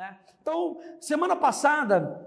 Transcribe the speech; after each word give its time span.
Né? 0.00 0.12
Então, 0.40 0.78
semana 0.98 1.36
passada, 1.36 2.22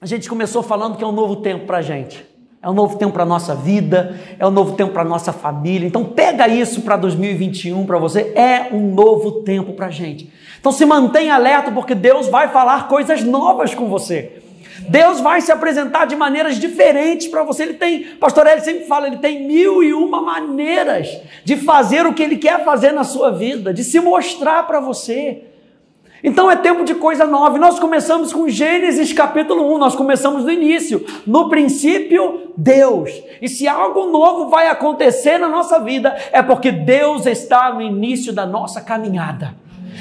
a 0.00 0.06
gente 0.06 0.26
começou 0.30 0.62
falando 0.62 0.96
que 0.96 1.04
é 1.04 1.06
um 1.06 1.12
novo 1.12 1.36
tempo 1.36 1.66
para 1.66 1.76
a 1.76 1.82
gente. 1.82 2.24
É 2.62 2.70
um 2.70 2.72
novo 2.72 2.96
tempo 2.96 3.12
para 3.12 3.26
nossa 3.26 3.54
vida, 3.54 4.18
é 4.38 4.46
um 4.46 4.50
novo 4.50 4.74
tempo 4.76 4.94
para 4.94 5.04
nossa 5.04 5.30
família. 5.30 5.86
Então, 5.86 6.06
pega 6.06 6.48
isso 6.48 6.80
para 6.80 6.96
2021 6.96 7.84
para 7.84 7.98
você. 7.98 8.32
É 8.34 8.70
um 8.72 8.94
novo 8.94 9.42
tempo 9.42 9.74
para 9.74 9.88
a 9.88 9.90
gente. 9.90 10.32
Então, 10.58 10.72
se 10.72 10.86
mantenha 10.86 11.34
alerta, 11.34 11.70
porque 11.70 11.94
Deus 11.94 12.28
vai 12.28 12.48
falar 12.48 12.88
coisas 12.88 13.22
novas 13.22 13.74
com 13.74 13.90
você. 13.90 14.40
Deus 14.88 15.20
vai 15.20 15.42
se 15.42 15.52
apresentar 15.52 16.06
de 16.06 16.16
maneiras 16.16 16.58
diferentes 16.58 17.28
para 17.28 17.42
você. 17.42 17.64
Ele 17.64 17.74
tem, 17.74 18.04
pastor 18.16 18.46
Eli 18.46 18.62
sempre 18.62 18.84
fala, 18.86 19.06
ele 19.06 19.18
tem 19.18 19.46
mil 19.46 19.82
e 19.82 19.92
uma 19.92 20.22
maneiras 20.22 21.20
de 21.44 21.58
fazer 21.58 22.06
o 22.06 22.14
que 22.14 22.22
ele 22.22 22.38
quer 22.38 22.64
fazer 22.64 22.92
na 22.92 23.04
sua 23.04 23.30
vida, 23.30 23.74
de 23.74 23.84
se 23.84 24.00
mostrar 24.00 24.66
para 24.66 24.80
você. 24.80 25.47
Então 26.22 26.50
é 26.50 26.56
tempo 26.56 26.84
de 26.84 26.94
coisa 26.94 27.24
nova. 27.24 27.58
Nós 27.58 27.78
começamos 27.78 28.32
com 28.32 28.48
Gênesis 28.48 29.12
capítulo 29.12 29.74
1, 29.74 29.78
nós 29.78 29.94
começamos 29.94 30.44
no 30.44 30.50
início. 30.50 31.04
No 31.26 31.48
princípio, 31.48 32.52
Deus. 32.56 33.10
E 33.40 33.48
se 33.48 33.68
algo 33.68 34.06
novo 34.06 34.48
vai 34.48 34.68
acontecer 34.68 35.38
na 35.38 35.48
nossa 35.48 35.78
vida, 35.78 36.16
é 36.32 36.42
porque 36.42 36.72
Deus 36.72 37.26
está 37.26 37.72
no 37.72 37.80
início 37.80 38.32
da 38.32 38.44
nossa 38.44 38.80
caminhada. 38.80 39.54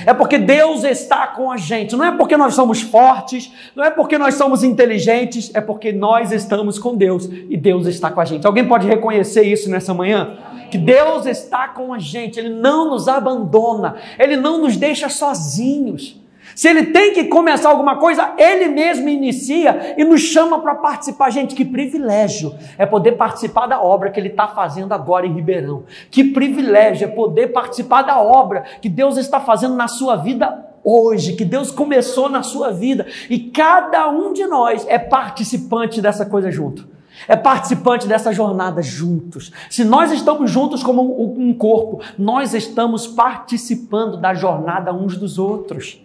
É 0.06 0.14
porque 0.14 0.38
Deus 0.38 0.84
está 0.84 1.28
com 1.28 1.52
a 1.52 1.58
gente. 1.58 1.96
Não 1.96 2.06
é 2.06 2.12
porque 2.12 2.38
nós 2.38 2.54
somos 2.54 2.82
fortes, 2.82 3.52
não 3.76 3.84
é 3.84 3.90
porque 3.90 4.18
nós 4.18 4.36
somos 4.36 4.64
inteligentes, 4.64 5.52
é 5.54 5.62
porque 5.62 5.92
nós 5.92 6.32
estamos 6.32 6.78
com 6.78 6.96
Deus 6.96 7.26
e 7.26 7.58
Deus 7.58 7.88
está 7.88 8.12
com 8.12 8.22
a 8.22 8.26
gente. 8.26 8.46
Alguém 8.46 8.68
pode 8.68 8.88
reconhecer 8.88 9.44
isso 9.44 9.70
nessa 9.70 9.94
manhã? 9.94 10.38
Que 10.70 10.78
Deus 10.78 11.26
está 11.26 11.70
com 11.70 11.94
a 11.94 12.00
gente, 12.00 12.40
Ele 12.40 12.50
não 12.50 12.90
nos 12.90 13.08
abandona, 13.08 13.96
Ele 14.20 14.36
não 14.36 14.62
nos 14.62 14.76
deixa 14.76 15.10
sozinhos. 15.10 16.20
Se 16.57 16.67
ele 16.67 16.88
tem 16.88 17.13
que 17.13 17.25
começar 17.25 17.70
alguma 17.70 17.97
coisa, 17.97 18.34
ele 18.35 18.67
mesmo 18.70 19.07
inicia 19.07 19.93
e 19.95 20.03
nos 20.03 20.21
chama 20.21 20.57
para 20.57 20.73
participar. 20.73 21.30
Gente, 21.30 21.53
que 21.53 21.64
privilégio 21.64 22.55
é 22.80 22.86
poder 22.86 23.11
participar 23.11 23.67
da 23.67 23.80
obra 23.80 24.09
que 24.09 24.19
ele 24.19 24.30
está 24.30 24.47
fazendo 24.47 24.91
agora 24.91 25.27
em 25.27 25.36
Ribeirão. 25.36 25.83
Que 26.09 26.23
privilégio 26.23 27.05
é 27.05 27.11
poder 27.11 27.49
participar 27.49 28.02
da 28.02 28.19
obra 28.19 28.64
que 28.81 28.89
Deus 28.89 29.17
está 29.17 29.39
fazendo 29.39 29.75
na 29.75 29.88
sua 29.88 30.16
vida 30.16 30.66
hoje, 30.83 31.33
que 31.33 31.45
Deus 31.45 31.69
começou 31.69 32.27
na 32.27 32.41
sua 32.41 32.71
vida. 32.71 33.05
E 33.30 33.38
cada 33.38 34.09
um 34.09 34.33
de 34.33 34.47
nós 34.47 34.83
é 34.89 34.97
participante 34.97 36.02
dessa 36.02 36.25
coisa 36.25 36.49
junto 36.49 36.97
é 37.27 37.36
participante 37.36 38.08
dessa 38.08 38.31
jornada 38.31 38.80
juntos. 38.81 39.52
Se 39.71 39.83
nós 39.83 40.11
estamos 40.11 40.52
juntos 40.52 40.83
como 40.83 41.36
um 41.36 41.52
corpo, 41.52 41.99
nós 42.16 42.53
estamos 42.53 43.08
participando 43.08 44.17
da 44.17 44.36
jornada 44.36 44.94
uns 44.94 45.17
dos 45.17 45.39
outros. 45.39 45.99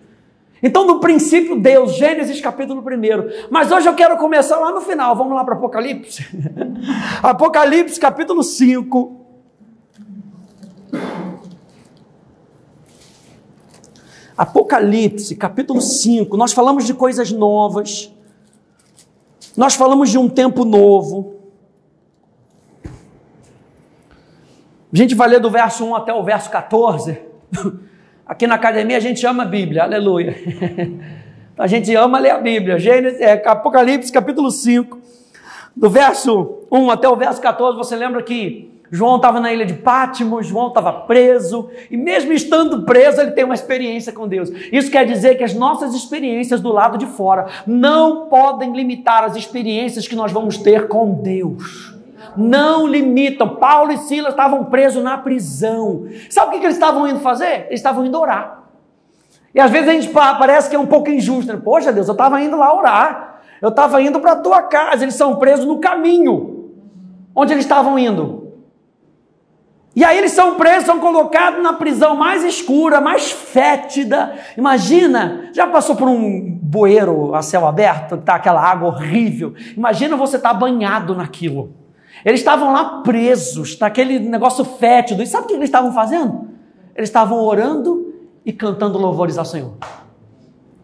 Então, 0.63 0.87
no 0.87 1.01
princípio, 1.01 1.59
Deus, 1.59 1.97
Gênesis 1.97 2.41
capítulo 2.41 2.81
1. 2.81 3.49
Mas 3.51 3.73
hoje 3.73 3.89
eu 3.89 3.95
quero 3.95 4.17
começar 4.17 4.59
lá 4.59 4.71
no 4.71 4.81
final. 4.81 5.17
Vamos 5.17 5.35
lá 5.35 5.45
para 5.45 5.57
Apocalipse? 5.57 6.25
Apocalipse 7.21 7.99
capítulo 7.99 8.45
5. 8.45 9.21
Apocalipse 14.37 15.35
capítulo 15.35 15.81
5. 15.81 16.37
Nós 16.37 16.53
falamos 16.53 16.87
de 16.87 16.95
coisas 16.95 17.33
novas. 17.33 18.13
Nós 19.57 19.75
falamos 19.75 20.11
de 20.11 20.19
um 20.19 20.29
tempo 20.29 20.65
novo. 20.65 21.41
A 24.93 24.97
gente 24.97 25.15
vai 25.15 25.27
ler 25.27 25.41
do 25.41 25.51
verso 25.51 25.85
1 25.85 25.97
até 25.97 26.15
o 26.15 26.23
verso 26.23 26.49
14. 26.51 27.19
Aqui 28.27 28.47
na 28.47 28.55
academia 28.55 28.97
a 28.97 29.01
gente 29.01 29.27
ama 29.27 29.42
a 29.42 29.47
Bíblia, 29.47 29.83
aleluia. 29.83 30.34
A 31.59 31.67
gente 31.67 31.95
ama 31.95 32.19
ler 32.19 32.31
a 32.31 32.39
Bíblia. 32.39 32.78
Gênesis, 32.78 33.20
é, 33.20 33.34
Apocalipse 33.47 34.11
capítulo 34.11 34.51
5, 34.51 34.98
do 35.77 35.91
verso 35.91 36.67
1 36.73 36.91
até 36.91 37.06
o 37.06 37.15
verso 37.15 37.43
14, 37.43 37.77
você 37.77 37.95
lembra 37.95 38.23
que 38.23 38.72
João 38.91 39.16
estava 39.16 39.38
na 39.38 39.53
ilha 39.53 39.66
de 39.66 39.75
Pátimos, 39.75 40.47
João 40.47 40.69
estava 40.69 40.93
preso, 40.93 41.69
e 41.91 41.97
mesmo 41.97 42.33
estando 42.33 42.84
preso, 42.84 43.21
ele 43.21 43.33
tem 43.33 43.44
uma 43.44 43.55
experiência 43.55 44.12
com 44.12 44.27
Deus. 44.27 44.50
Isso 44.72 44.91
quer 44.91 45.04
dizer 45.04 45.37
que 45.37 45.44
as 45.44 45.54
nossas 45.54 45.94
experiências 45.94 46.60
do 46.60 46.72
lado 46.72 46.97
de 46.97 47.06
fora 47.06 47.47
não 47.66 48.28
podem 48.28 48.72
limitar 48.75 49.22
as 49.22 49.37
experiências 49.37 50.09
que 50.09 50.16
nós 50.16 50.33
vamos 50.33 50.56
ter 50.56 50.89
com 50.89 51.12
Deus 51.12 51.91
não 52.37 52.87
limitam. 52.87 53.56
Paulo 53.56 53.93
e 53.93 53.98
Silas 53.98 54.32
estavam 54.32 54.65
presos 54.65 55.03
na 55.03 55.19
prisão. 55.19 56.06
Sabe 56.31 56.48
o 56.48 56.50
que, 56.60 56.66
eles 56.66 56.76
estavam 56.76 57.06
indo 57.06 57.20
fazer? 57.20 57.66
Eles 57.66 57.81
estavam 57.81 58.04
indo 58.04 58.19
orar. 58.19 58.62
E 59.54 59.60
às 59.60 59.70
vezes 59.70 59.88
a 59.88 59.93
gente 59.93 60.09
parece 60.09 60.71
que 60.71 60.76
é 60.76 60.78
um 60.78 60.87
pouco 60.87 61.10
injusto. 61.10 61.53
Né? 61.53 61.60
Poxa 61.62 61.92
Deus, 61.92 62.09
eu 62.09 62.12
estava 62.12 62.41
indo 62.41 62.56
lá 62.56 62.75
orar. 62.75 63.41
Eu 63.60 63.69
estava 63.69 64.00
indo 64.00 64.19
para 64.21 64.32
a 64.32 64.37
tua 64.37 64.62
casa. 64.62 65.04
Eles 65.04 65.15
são 65.15 65.37
presos 65.37 65.66
no 65.66 65.78
caminho. 65.78 66.71
Onde 67.34 67.53
eles 67.53 67.65
estavam 67.65 67.98
indo? 67.98 68.42
E 69.94 70.04
aí 70.04 70.16
eles 70.16 70.32
são 70.32 70.54
presos, 70.54 70.87
são 70.87 70.98
colocados 70.98 71.62
na 71.62 71.75
prisão 71.75 72.16
mais 72.16 72.42
escura, 72.44 72.98
mais 72.98 73.31
fétida. 73.31 74.34
Imagina, 74.56 75.50
já 75.53 75.66
passou 75.66 75.94
por 75.94 76.09
um 76.09 76.59
bueiro 76.62 77.34
a 77.34 77.42
céu 77.42 77.66
aberto, 77.66 78.16
tá 78.16 78.37
aquela 78.37 78.62
água 78.62 78.88
horrível. 78.88 79.53
Imagina 79.76 80.16
você 80.16 80.37
estar 80.37 80.48
tá 80.48 80.54
banhado 80.54 81.15
naquilo. 81.15 81.75
Eles 82.25 82.41
estavam 82.41 82.72
lá 82.72 83.03
presos, 83.03 83.78
naquele 83.78 84.19
negócio 84.19 84.65
fétido. 84.65 85.22
E 85.22 85.27
sabe 85.27 85.44
o 85.44 85.49
que 85.49 85.55
eles 85.55 85.69
estavam 85.69 85.93
fazendo? 85.93 86.49
Eles 86.94 87.09
estavam 87.09 87.43
orando 87.43 88.15
e 88.44 88.53
cantando 88.53 88.99
louvores 88.99 89.38
ao 89.38 89.44
Senhor. 89.44 89.75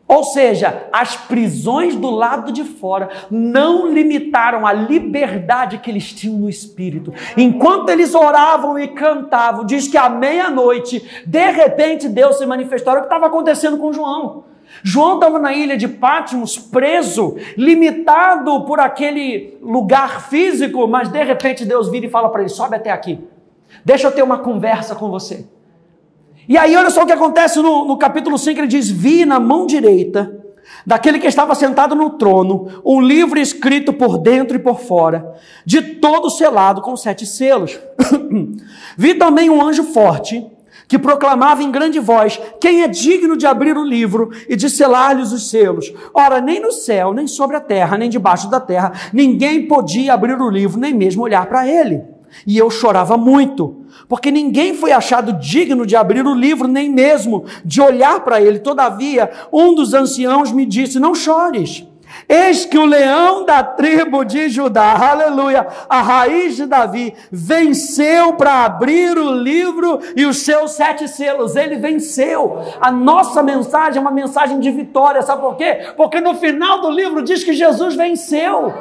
Ou 0.09 0.25
seja, 0.25 0.89
as 0.91 1.17
prisões 1.17 1.95
do 1.95 2.09
lado 2.09 2.51
de 2.51 2.65
fora 2.65 3.11
não 3.31 3.93
limitaram 3.93 4.67
a 4.67 4.73
liberdade 4.73 5.77
que 5.77 5.91
eles 5.91 6.15
tinham 6.15 6.39
no 6.39 6.49
espírito. 6.49 7.13
Enquanto 7.37 7.91
eles 7.91 8.15
oravam 8.15 8.79
e 8.79 8.89
cantavam, 8.89 9.67
diz 9.67 9.87
que 9.87 9.99
à 9.99 10.09
meia-noite, 10.09 11.23
de 11.27 11.51
repente 11.51 12.09
Deus 12.09 12.39
se 12.39 12.47
manifestou. 12.47 12.93
Era 12.93 13.01
o 13.01 13.03
que 13.03 13.15
estava 13.15 13.27
acontecendo 13.27 13.77
com 13.77 13.93
João. 13.93 14.45
João 14.83 15.15
estava 15.15 15.39
na 15.39 15.53
ilha 15.53 15.77
de 15.77 15.89
Patmos, 15.89 16.59
preso, 16.59 17.37
limitado 17.57 18.65
por 18.65 18.81
aquele 18.81 19.57
lugar 19.63 20.29
físico, 20.29 20.87
mas 20.87 21.09
de 21.09 21.23
repente 21.23 21.65
Deus 21.65 21.89
vira 21.89 22.07
e 22.07 22.11
fala 22.11 22.29
para 22.29 22.43
ele: 22.43 22.51
sobe 22.51 22.77
até 22.77 22.91
aqui, 22.91 23.21
deixa 23.85 24.07
eu 24.07 24.13
ter 24.13 24.23
uma 24.23 24.39
conversa 24.39 24.95
com 24.95 25.11
você. 25.11 25.47
E 26.49 26.57
aí, 26.57 26.75
olha 26.77 26.89
só 26.89 27.03
o 27.03 27.07
que 27.07 27.13
acontece 27.13 27.61
no, 27.61 27.85
no 27.85 27.97
capítulo 27.99 28.39
5: 28.39 28.61
ele 28.61 28.67
diz: 28.67 28.91
Vi 28.91 29.25
na 29.25 29.39
mão 29.39 29.67
direita 29.67 30.39
daquele 30.87 31.19
que 31.19 31.27
estava 31.27 31.55
sentado 31.55 31.95
no 31.95 32.11
trono, 32.11 32.81
um 32.85 33.01
livro 33.01 33.39
escrito 33.39 33.93
por 33.93 34.19
dentro 34.19 34.57
e 34.57 34.61
por 34.61 34.81
fora, 34.81 35.35
de 35.65 35.83
todo 35.83 36.31
selado 36.31 36.81
com 36.81 36.97
sete 36.97 37.27
selos. 37.27 37.79
Vi 38.97 39.15
também 39.15 39.51
um 39.51 39.63
anjo 39.63 39.85
forte 39.85 40.47
que 40.89 40.99
proclamava 40.99 41.63
em 41.63 41.71
grande 41.71 42.01
voz: 42.01 42.41
Quem 42.59 42.83
é 42.83 42.89
digno 42.89 43.37
de 43.37 43.47
abrir 43.47 43.77
o 43.77 43.85
livro 43.85 44.31
e 44.49 44.57
de 44.57 44.71
selar-lhes 44.71 45.31
os 45.31 45.51
selos? 45.51 45.93
Ora, 46.15 46.41
nem 46.41 46.59
no 46.59 46.73
céu, 46.73 47.13
nem 47.13 47.27
sobre 47.27 47.57
a 47.57 47.61
terra, 47.61 47.99
nem 47.99 48.09
debaixo 48.09 48.51
da 48.51 48.59
terra, 48.59 48.93
ninguém 49.13 49.69
podia 49.69 50.15
abrir 50.15 50.41
o 50.41 50.49
livro, 50.49 50.81
nem 50.81 50.95
mesmo 50.95 51.23
olhar 51.23 51.47
para 51.47 51.69
ele. 51.69 52.03
E 52.47 52.57
eu 52.57 52.71
chorava 52.71 53.17
muito, 53.17 53.85
porque 54.09 54.31
ninguém 54.31 54.75
foi 54.75 54.93
achado 54.93 55.33
digno 55.35 55.87
de 55.87 55.97
abrir 55.97 56.27
o 56.27 56.35
livro, 56.35 56.69
nem 56.69 56.91
mesmo 56.91 57.45
de 57.65 57.81
olhar 57.81 58.21
para 58.21 58.41
ele. 58.41 58.59
Todavia, 58.59 59.31
um 59.53 59.75
dos 59.75 59.93
anciãos 59.95 60.53
me 60.53 60.65
disse: 60.65 60.99
Não 60.99 61.15
chores. 61.15 61.87
Eis 62.29 62.65
que 62.65 62.77
o 62.77 62.85
leão 62.85 63.45
da 63.45 63.63
tribo 63.63 64.25
de 64.25 64.49
Judá, 64.49 64.97
aleluia, 65.11 65.67
a 65.89 66.03
raiz 66.03 66.57
de 66.57 66.67
Davi, 66.67 67.15
venceu 67.31 68.35
para 68.35 68.65
abrir 68.65 69.17
o 69.17 69.31
livro 69.31 69.99
e 70.15 70.27
os 70.27 70.39
seus 70.39 70.73
sete 70.73 71.09
selos. 71.09 71.57
Ele 71.57 71.77
venceu. 71.77 72.59
A 72.81 72.91
nossa 72.91 73.43
mensagem 73.43 73.99
é 73.99 74.01
uma 74.01 74.11
mensagem 74.11 74.61
de 74.61 74.71
vitória, 74.71 75.23
sabe 75.23 75.41
por 75.41 75.57
quê? 75.57 75.93
Porque 75.97 76.21
no 76.21 76.35
final 76.35 76.81
do 76.81 76.91
livro 76.91 77.23
diz 77.23 77.45
que 77.45 77.53
Jesus 77.53 77.95
venceu. 77.95 78.73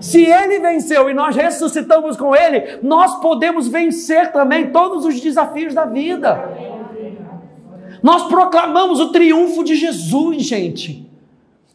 Se 0.00 0.24
ele 0.24 0.58
venceu 0.58 1.08
e 1.08 1.14
nós 1.14 1.34
ressuscitamos 1.34 2.16
com 2.16 2.34
ele, 2.34 2.78
nós 2.82 3.20
podemos 3.20 3.66
vencer 3.66 4.30
também 4.30 4.70
todos 4.70 5.04
os 5.04 5.20
desafios 5.20 5.74
da 5.74 5.84
vida. 5.84 6.86
Nós 8.02 8.24
proclamamos 8.24 9.00
o 9.00 9.10
triunfo 9.10 9.64
de 9.64 9.74
Jesus, 9.74 10.42
gente. 10.42 11.05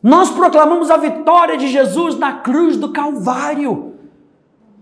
Nós 0.01 0.31
proclamamos 0.31 0.89
a 0.89 0.97
vitória 0.97 1.57
de 1.57 1.67
Jesus 1.67 2.17
na 2.17 2.33
cruz 2.33 2.75
do 2.75 2.89
Calvário. 2.89 3.93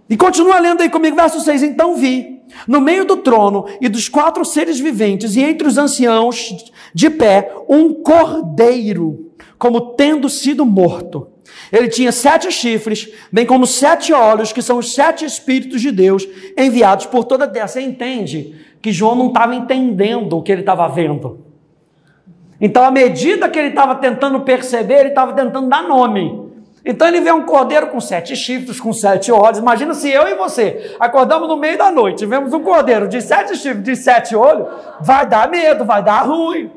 E 0.10 0.16
continua 0.16 0.60
lendo 0.60 0.82
aí 0.82 0.90
comigo, 0.90 1.16
verso 1.16 1.40
6. 1.42 1.62
Então 1.64 1.96
vi, 1.96 2.42
no 2.68 2.80
meio 2.80 3.06
do 3.06 3.18
trono 3.18 3.66
e 3.82 3.90
dos 3.90 4.08
quatro 4.08 4.44
seres 4.46 4.80
viventes, 4.80 5.36
e 5.36 5.42
entre 5.42 5.68
os 5.68 5.78
anciãos 5.78 6.56
de 6.94 7.10
pé, 7.10 7.54
um 7.68 7.94
cordeiro, 7.94 9.32
como 9.58 9.94
tendo 9.94 10.30
sido 10.30 10.66
morto. 10.66 11.28
Ele 11.72 11.90
tinha 11.90 12.12
sete 12.12 12.52
chifres, 12.52 13.10
bem 13.32 13.46
como 13.46 13.68
sete 13.68 14.14
olhos, 14.14 14.54
que 14.54 14.62
são 14.62 14.78
os 14.78 14.94
sete 14.94 15.26
Espíritos 15.26 15.82
de 15.82 15.92
Deus 15.92 16.28
enviados 16.58 17.06
por 17.06 17.26
toda 17.26 17.44
a 17.44 17.48
terra. 17.48 17.68
Você 17.68 17.82
entende 17.82 18.56
que 18.82 18.92
João 18.92 19.16
não 19.16 19.28
estava 19.28 19.54
entendendo 19.54 20.38
o 20.38 20.42
que 20.42 20.52
ele 20.52 20.62
estava 20.62 20.88
vendo. 20.88 21.49
Então, 22.62 22.84
à 22.84 22.92
medida 22.92 23.50
que 23.50 23.58
ele 23.58 23.70
estava 23.70 23.96
tentando 23.96 24.42
perceber, 24.42 25.00
ele 25.00 25.10
estava 25.10 25.34
tentando 25.34 25.70
dar 25.70 25.84
nome. 25.84 26.50
Então 26.84 27.08
ele 27.08 27.20
vê 27.20 27.32
um 27.32 27.46
cordeiro 27.46 27.88
com 27.88 28.00
sete 28.00 28.36
chifres, 28.36 28.80
com 28.80 28.94
sete 28.94 29.32
olhos. 29.32 29.60
Imagina 29.60 29.94
se 29.94 30.10
eu 30.10 30.28
e 30.28 30.36
você 30.36 30.96
acordamos 31.00 31.48
no 31.48 31.58
meio 31.58 31.78
da 31.78 31.92
noite, 31.92 32.26
vemos 32.26 32.54
um 32.54 32.62
cordeiro 32.62 33.08
de 33.08 33.22
sete 33.22 33.56
chifres, 33.56 33.84
de 33.84 33.96
sete 33.96 34.36
olhos, 34.36 34.68
vai 35.02 35.26
dar 35.28 35.50
medo, 35.50 35.84
vai 35.86 36.02
dar 36.02 36.22
ruim. 36.22 36.72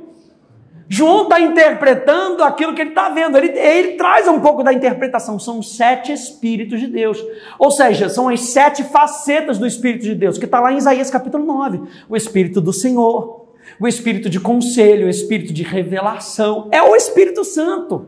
João 0.89 1.23
está 1.23 1.41
interpretando 1.41 2.45
aquilo 2.45 2.75
que 2.75 2.83
ele 2.83 2.91
está 2.91 3.09
vendo. 3.09 3.39
Ele, 3.39 3.59
ele 3.59 3.93
traz 3.93 4.29
um 4.29 4.41
pouco 4.41 4.63
da 4.63 4.75
interpretação. 4.75 5.39
São 5.39 5.63
sete 5.63 6.13
Espíritos 6.13 6.79
de 6.79 6.87
Deus. 6.87 7.19
Ou 7.59 7.71
seja, 7.71 8.11
são 8.11 8.29
as 8.29 8.41
sete 8.41 8.85
facetas 8.85 9.57
do 9.57 9.67
Espírito 9.67 10.03
de 10.03 10.15
Deus, 10.15 10.37
que 10.37 10.45
está 10.45 10.61
lá 10.61 10.71
em 10.71 10.77
Isaías 10.77 11.09
capítulo 11.09 11.47
9. 11.47 11.81
O 12.11 12.15
Espírito 12.15 12.61
do 12.61 12.75
Senhor, 12.75 13.42
o 13.83 13.89
Espírito 13.89 14.31
de 14.31 14.39
conselho, 14.39 15.09
o 15.09 15.11
Espírito 15.11 15.53
de 15.53 15.65
revelação. 15.65 16.69
É 16.71 16.81
o 16.81 16.95
Espírito 16.95 17.45
Santo. 17.45 18.07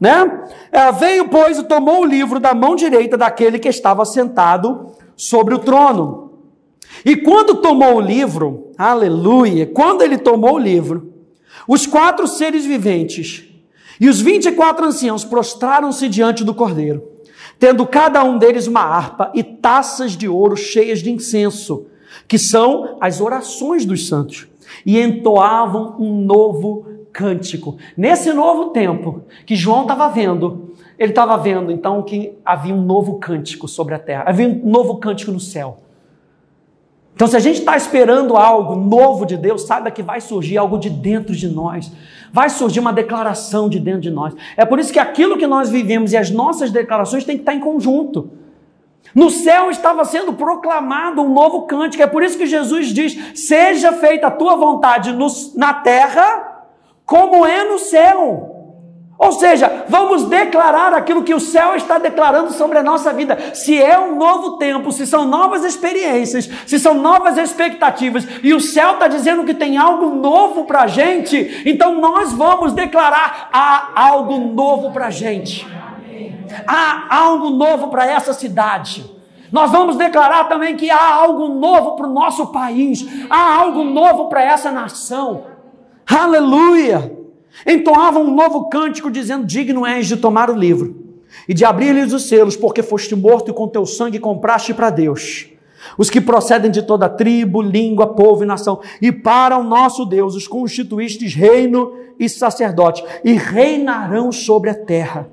Né? 0.00 0.44
É, 0.72 0.90
veio, 0.90 1.28
pois, 1.28 1.58
e 1.58 1.62
tomou 1.62 2.00
o 2.00 2.04
livro 2.04 2.40
da 2.40 2.52
mão 2.52 2.74
direita 2.74 3.16
daquele 3.16 3.60
que 3.60 3.68
estava 3.68 4.04
sentado 4.04 4.90
sobre 5.16 5.54
o 5.54 5.60
trono. 5.60 6.32
E 7.04 7.16
quando 7.16 7.54
tomou 7.54 7.94
o 7.94 8.00
livro, 8.00 8.72
aleluia, 8.76 9.64
quando 9.66 10.02
ele 10.02 10.18
tomou 10.18 10.54
o 10.54 10.58
livro, 10.58 11.12
os 11.68 11.86
quatro 11.86 12.26
seres 12.26 12.66
viventes 12.66 13.44
e 14.00 14.08
os 14.08 14.20
vinte 14.20 14.46
e 14.46 14.52
quatro 14.52 14.84
anciãos 14.84 15.24
prostraram-se 15.24 16.08
diante 16.08 16.42
do 16.42 16.52
cordeiro, 16.52 17.02
tendo 17.60 17.86
cada 17.86 18.24
um 18.24 18.38
deles 18.38 18.66
uma 18.66 18.82
harpa 18.82 19.30
e 19.32 19.44
taças 19.44 20.16
de 20.16 20.28
ouro 20.28 20.56
cheias 20.56 20.98
de 20.98 21.12
incenso, 21.12 21.86
que 22.26 22.38
são 22.38 22.98
as 23.00 23.20
orações 23.20 23.84
dos 23.84 24.08
santos, 24.08 24.48
e 24.84 25.00
entoavam 25.00 25.96
um 25.98 26.20
novo 26.24 26.86
cântico. 27.12 27.76
Nesse 27.96 28.32
novo 28.32 28.66
tempo 28.66 29.22
que 29.46 29.56
João 29.56 29.82
estava 29.82 30.08
vendo, 30.08 30.74
ele 30.98 31.12
estava 31.12 31.36
vendo 31.36 31.72
então 31.72 32.02
que 32.02 32.32
havia 32.44 32.74
um 32.74 32.82
novo 32.82 33.18
cântico 33.18 33.66
sobre 33.66 33.94
a 33.94 33.98
terra, 33.98 34.24
havia 34.26 34.48
um 34.48 34.68
novo 34.68 34.96
cântico 34.98 35.32
no 35.32 35.40
céu. 35.40 35.78
Então, 37.16 37.26
se 37.26 37.34
a 37.34 37.40
gente 37.40 37.60
está 37.60 37.74
esperando 37.74 38.36
algo 38.36 38.76
novo 38.76 39.24
de 39.24 39.38
Deus, 39.38 39.62
saiba 39.62 39.90
que 39.90 40.02
vai 40.02 40.20
surgir 40.20 40.58
algo 40.58 40.76
de 40.76 40.90
dentro 40.90 41.34
de 41.34 41.48
nós. 41.48 41.90
Vai 42.30 42.50
surgir 42.50 42.78
uma 42.78 42.92
declaração 42.92 43.70
de 43.70 43.80
dentro 43.80 44.02
de 44.02 44.10
nós. 44.10 44.34
É 44.54 44.66
por 44.66 44.78
isso 44.78 44.92
que 44.92 44.98
aquilo 44.98 45.38
que 45.38 45.46
nós 45.46 45.70
vivemos 45.70 46.12
e 46.12 46.16
as 46.18 46.30
nossas 46.30 46.70
declarações 46.70 47.24
têm 47.24 47.36
que 47.36 47.42
estar 47.42 47.54
em 47.54 47.60
conjunto. 47.60 48.30
No 49.14 49.30
céu 49.30 49.70
estava 49.70 50.04
sendo 50.04 50.32
proclamado 50.32 51.22
um 51.22 51.32
novo 51.32 51.62
cântico. 51.62 52.02
É 52.02 52.06
por 52.06 52.22
isso 52.22 52.38
que 52.38 52.46
Jesus 52.46 52.88
diz: 52.88 53.38
Seja 53.38 53.92
feita 53.92 54.26
a 54.26 54.30
tua 54.30 54.56
vontade 54.56 55.12
no, 55.12 55.26
na 55.54 55.74
terra, 55.74 56.64
como 57.04 57.46
é 57.46 57.64
no 57.64 57.78
céu. 57.78 58.56
Ou 59.18 59.32
seja, 59.32 59.84
vamos 59.88 60.24
declarar 60.24 60.92
aquilo 60.92 61.22
que 61.22 61.32
o 61.32 61.40
céu 61.40 61.74
está 61.74 61.96
declarando 61.96 62.52
sobre 62.52 62.78
a 62.78 62.82
nossa 62.82 63.14
vida. 63.14 63.54
Se 63.54 63.80
é 63.80 63.98
um 63.98 64.14
novo 64.16 64.58
tempo, 64.58 64.92
se 64.92 65.06
são 65.06 65.24
novas 65.24 65.64
experiências, 65.64 66.50
se 66.66 66.78
são 66.78 66.94
novas 66.94 67.38
expectativas, 67.38 68.26
e 68.42 68.52
o 68.52 68.60
céu 68.60 68.92
está 68.92 69.08
dizendo 69.08 69.44
que 69.44 69.54
tem 69.54 69.78
algo 69.78 70.10
novo 70.10 70.64
para 70.64 70.82
a 70.82 70.86
gente, 70.86 71.62
então 71.64 71.98
nós 71.98 72.32
vamos 72.34 72.74
declarar: 72.74 73.48
há 73.50 73.90
algo 73.94 74.38
novo 74.38 74.92
para 74.92 75.06
a 75.06 75.10
gente. 75.10 75.66
Há 76.66 77.16
algo 77.16 77.50
novo 77.50 77.88
para 77.88 78.06
essa 78.06 78.32
cidade. 78.32 79.04
Nós 79.52 79.70
vamos 79.70 79.96
declarar 79.96 80.44
também 80.44 80.76
que 80.76 80.90
há 80.90 81.14
algo 81.14 81.48
novo 81.48 81.96
para 81.96 82.06
o 82.06 82.12
nosso 82.12 82.48
país, 82.48 83.06
há 83.30 83.54
algo 83.54 83.84
novo 83.84 84.28
para 84.28 84.42
essa 84.42 84.72
nação. 84.72 85.44
Aleluia! 86.06 87.26
entoavam 87.64 88.24
um 88.24 88.34
novo 88.34 88.68
cântico, 88.68 89.10
dizendo: 89.10 89.46
Digno 89.46 89.86
és 89.86 90.06
de 90.06 90.16
tomar 90.16 90.50
o 90.50 90.56
livro 90.56 91.04
e 91.48 91.54
de 91.54 91.64
abrir-lhes 91.64 92.12
os 92.12 92.28
selos, 92.28 92.56
porque 92.56 92.82
foste 92.82 93.14
morto 93.14 93.50
e 93.50 93.54
com 93.54 93.68
teu 93.68 93.86
sangue 93.86 94.18
compraste 94.18 94.74
para 94.74 94.90
Deus. 94.90 95.48
Os 95.96 96.10
que 96.10 96.20
procedem 96.20 96.70
de 96.70 96.82
toda 96.82 97.08
tribo, 97.08 97.62
língua, 97.62 98.08
povo 98.08 98.42
e 98.42 98.46
nação, 98.46 98.80
e 99.00 99.12
para 99.12 99.56
o 99.56 99.62
nosso 99.62 100.04
Deus 100.04 100.34
os 100.34 100.48
constituístes 100.48 101.34
reino 101.34 101.92
e 102.18 102.28
sacerdote, 102.28 103.04
e 103.22 103.34
reinarão 103.34 104.32
sobre 104.32 104.70
a 104.70 104.74
terra. 104.74 105.28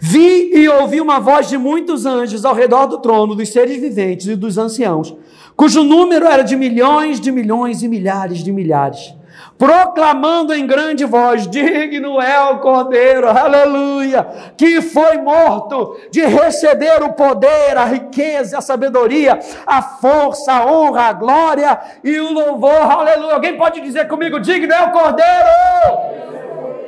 Vi 0.00 0.50
e 0.54 0.68
ouvi 0.68 1.00
uma 1.00 1.18
voz 1.18 1.48
de 1.48 1.58
muitos 1.58 2.06
anjos 2.06 2.44
ao 2.44 2.54
redor 2.54 2.86
do 2.86 2.98
trono, 2.98 3.34
dos 3.34 3.48
seres 3.48 3.80
viventes 3.80 4.26
e 4.26 4.36
dos 4.36 4.58
anciãos, 4.58 5.16
cujo 5.56 5.82
número 5.82 6.26
era 6.26 6.42
de 6.42 6.56
milhões 6.56 7.20
de 7.20 7.32
milhões 7.32 7.82
e 7.82 7.88
milhares 7.88 8.44
de 8.44 8.52
milhares 8.52 9.18
proclamando 9.58 10.54
em 10.54 10.66
grande 10.66 11.04
voz: 11.04 11.48
Digno 11.48 12.20
é 12.20 12.40
o 12.50 12.60
Cordeiro, 12.60 13.28
aleluia, 13.28 14.26
que 14.56 14.80
foi 14.80 15.18
morto 15.18 15.98
de 16.10 16.24
receber 16.24 17.02
o 17.02 17.12
poder, 17.12 17.76
a 17.76 17.84
riqueza, 17.84 18.58
a 18.58 18.60
sabedoria, 18.60 19.38
a 19.66 19.82
força, 19.82 20.52
a 20.52 20.66
honra, 20.66 21.02
a 21.02 21.12
glória 21.12 21.78
e 22.04 22.18
o 22.20 22.32
louvor, 22.32 22.70
aleluia. 22.90 23.34
Alguém 23.34 23.56
pode 23.56 23.80
dizer 23.80 24.06
comigo: 24.06 24.38
Digno 24.38 24.72
é 24.72 24.82
o 24.82 24.92
Cordeiro? 24.92 25.48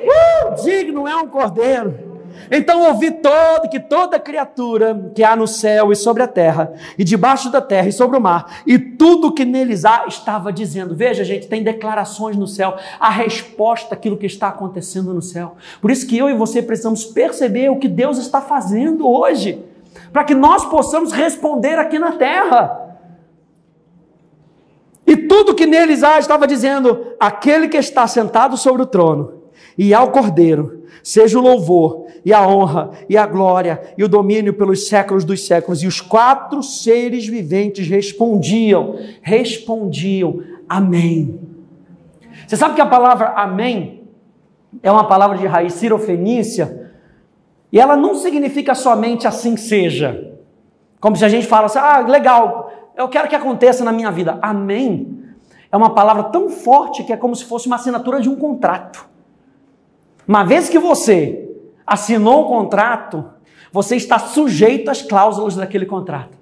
Uh, 0.03 0.63
digno 0.63 1.07
é 1.07 1.17
um 1.17 1.27
Cordeiro. 1.27 2.10
Então 2.51 2.89
ouvi 2.89 3.11
todo, 3.11 3.69
que 3.69 3.81
toda 3.81 4.19
criatura 4.19 5.11
que 5.15 5.23
há 5.23 5.35
no 5.35 5.47
céu 5.47 5.91
e 5.91 5.97
sobre 5.97 6.23
a 6.23 6.29
terra, 6.29 6.73
e 6.97 7.05
debaixo 7.05 7.51
da 7.51 7.61
terra 7.61 7.89
e 7.89 7.93
sobre 7.93 8.17
o 8.17 8.21
mar, 8.21 8.63
e 8.67 8.79
tudo 8.79 9.33
que 9.33 9.45
neles 9.45 9.85
há, 9.85 10.05
estava 10.07 10.53
dizendo. 10.53 10.95
Veja, 10.95 11.25
gente, 11.25 11.49
tem 11.49 11.63
declarações 11.63 12.37
no 12.37 12.47
céu, 12.47 12.77
a 12.99 13.11
resposta 13.11 13.95
àquilo 13.95 14.17
que 14.17 14.27
está 14.27 14.49
acontecendo 14.49 15.13
no 15.13 15.23
céu. 15.23 15.57
Por 15.81 15.91
isso 15.91 16.07
que 16.07 16.17
eu 16.17 16.29
e 16.31 16.35
você 16.35 16.63
precisamos 16.63 17.05
perceber 17.05 17.71
o 17.71 17.79
que 17.79 17.89
Deus 17.89 18.19
está 18.19 18.41
fazendo 18.41 19.09
hoje, 19.09 19.65
para 20.13 20.25
que 20.25 20.35
nós 20.35 20.65
possamos 20.65 21.13
responder 21.13 21.79
aqui 21.79 21.99
na 21.99 22.13
terra. 22.13 22.97
E 25.07 25.17
tudo 25.17 25.55
que 25.55 25.67
neles 25.67 26.03
há 26.03 26.19
estava 26.19 26.47
dizendo: 26.47 27.15
aquele 27.19 27.69
que 27.69 27.77
está 27.77 28.07
sentado 28.07 28.57
sobre 28.57 28.83
o 28.83 28.87
trono 28.87 29.40
e 29.77 29.95
ao 29.95 30.11
cordeiro 30.11 30.81
Seja 31.03 31.39
o 31.39 31.43
louvor 31.43 32.07
e 32.25 32.33
a 32.33 32.47
honra 32.47 32.91
e 33.09 33.17
a 33.17 33.27
glória 33.27 33.81
e 33.97 34.05
o 34.05 34.09
domínio 34.09 34.53
pelos 34.53 34.87
séculos 34.87 35.25
dos 35.25 35.47
séculos. 35.47 35.83
E 35.83 35.87
os 35.87 36.01
quatro 36.01 36.63
seres 36.63 37.27
viventes 37.27 37.89
respondiam, 37.89 38.99
respondiam, 39.23 40.43
Amém. 40.69 41.41
Você 42.47 42.57
sabe 42.57 42.75
que 42.75 42.81
a 42.81 42.87
palavra 42.87 43.29
Amém 43.29 44.03
é 44.83 44.91
uma 44.91 45.05
palavra 45.05 45.39
de 45.39 45.47
raiz 45.47 45.73
cirofenícia 45.75 46.91
e 47.73 47.81
ela 47.81 47.97
não 47.97 48.15
significa 48.15 48.75
somente 48.75 49.27
assim 49.27 49.57
seja. 49.57 50.37
Como 51.01 51.17
se 51.17 51.25
a 51.25 51.29
gente 51.29 51.47
fala 51.47 51.67
assim, 51.67 51.79
ah, 51.79 52.01
legal, 52.01 52.71
eu 52.95 53.09
quero 53.09 53.29
que 53.29 53.35
aconteça 53.35 53.83
na 53.83 53.93
minha 53.93 54.11
vida. 54.11 54.39
Amém 54.43 55.21
é 55.73 55.77
uma 55.77 55.95
palavra 55.95 56.25
tão 56.25 56.51
forte 56.51 57.05
que 57.05 57.13
é 57.13 57.17
como 57.17 57.35
se 57.37 57.45
fosse 57.45 57.67
uma 57.67 57.77
assinatura 57.77 58.21
de 58.21 58.29
um 58.29 58.37
contrato. 58.37 59.09
Uma 60.31 60.45
vez 60.45 60.69
que 60.69 60.79
você 60.79 61.51
assinou 61.85 62.45
um 62.45 62.49
contrato, 62.49 63.25
você 63.73 63.97
está 63.97 64.17
sujeito 64.17 64.89
às 64.89 65.03
cláusulas 65.03 65.57
daquele 65.57 65.85
contrato. 65.85 66.39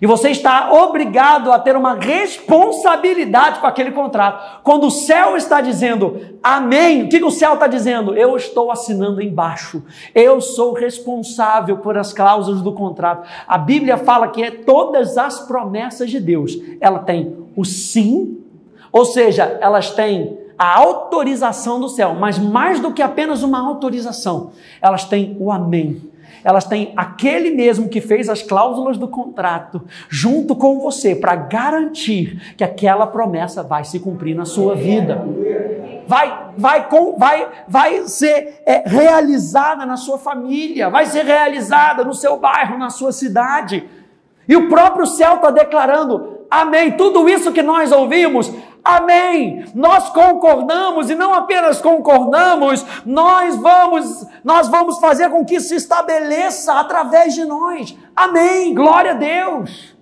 E 0.00 0.06
você 0.06 0.30
está 0.30 0.72
obrigado 0.72 1.50
a 1.50 1.58
ter 1.58 1.74
uma 1.74 1.94
responsabilidade 1.94 3.58
com 3.58 3.66
aquele 3.66 3.90
contrato. 3.90 4.62
Quando 4.62 4.86
o 4.86 4.92
céu 4.92 5.36
está 5.36 5.60
dizendo 5.60 6.20
amém, 6.40 7.02
o 7.02 7.08
que 7.08 7.20
o 7.24 7.32
céu 7.32 7.54
está 7.54 7.66
dizendo? 7.66 8.14
Eu 8.14 8.36
estou 8.36 8.70
assinando 8.70 9.20
embaixo. 9.20 9.82
Eu 10.14 10.40
sou 10.40 10.72
responsável 10.72 11.78
por 11.78 11.98
as 11.98 12.12
cláusulas 12.12 12.62
do 12.62 12.72
contrato. 12.72 13.28
A 13.44 13.58
Bíblia 13.58 13.96
fala 13.96 14.28
que 14.28 14.40
é 14.40 14.52
todas 14.52 15.18
as 15.18 15.40
promessas 15.48 16.12
de 16.12 16.20
Deus. 16.20 16.56
Ela 16.80 17.00
tem 17.00 17.36
o 17.56 17.64
sim, 17.64 18.38
ou 18.92 19.04
seja, 19.04 19.58
elas 19.60 19.90
têm 19.90 20.38
a 20.60 20.76
autorização 20.76 21.80
do 21.80 21.88
céu, 21.88 22.14
mas 22.14 22.38
mais 22.38 22.80
do 22.80 22.92
que 22.92 23.00
apenas 23.00 23.42
uma 23.42 23.58
autorização, 23.66 24.50
elas 24.82 25.06
têm 25.06 25.34
o 25.40 25.50
amém. 25.50 26.02
Elas 26.44 26.66
têm 26.66 26.92
aquele 26.94 27.50
mesmo 27.50 27.88
que 27.88 27.98
fez 27.98 28.28
as 28.28 28.42
cláusulas 28.42 28.98
do 28.98 29.08
contrato 29.08 29.80
junto 30.06 30.54
com 30.54 30.78
você 30.78 31.14
para 31.14 31.34
garantir 31.34 32.54
que 32.58 32.64
aquela 32.64 33.06
promessa 33.06 33.62
vai 33.62 33.84
se 33.84 34.00
cumprir 34.00 34.36
na 34.36 34.44
sua 34.44 34.74
vida. 34.74 35.26
Vai, 36.06 36.50
vai, 36.58 36.88
com, 36.88 37.16
vai, 37.16 37.48
vai 37.66 38.06
ser 38.06 38.60
é, 38.66 38.86
realizada 38.86 39.86
na 39.86 39.96
sua 39.96 40.18
família, 40.18 40.90
vai 40.90 41.06
ser 41.06 41.24
realizada 41.24 42.04
no 42.04 42.12
seu 42.12 42.38
bairro, 42.38 42.76
na 42.76 42.90
sua 42.90 43.12
cidade. 43.12 43.88
E 44.46 44.54
o 44.56 44.68
próprio 44.68 45.06
céu 45.06 45.36
está 45.36 45.50
declarando: 45.50 46.40
Amém. 46.50 46.90
Tudo 46.92 47.28
isso 47.28 47.52
que 47.52 47.62
nós 47.62 47.92
ouvimos, 47.92 48.52
Amém. 48.84 49.64
Nós 49.74 50.08
concordamos 50.10 51.10
e 51.10 51.14
não 51.14 51.34
apenas 51.34 51.80
concordamos, 51.80 52.84
nós 53.04 53.56
vamos, 53.56 54.26
nós 54.42 54.68
vamos 54.68 54.98
fazer 54.98 55.28
com 55.30 55.44
que 55.44 55.56
isso 55.56 55.68
se 55.68 55.74
estabeleça 55.76 56.72
através 56.74 57.34
de 57.34 57.44
nós. 57.44 57.96
Amém. 58.16 58.74
Glória 58.74 59.12
a 59.12 59.14
Deus. 59.14 59.94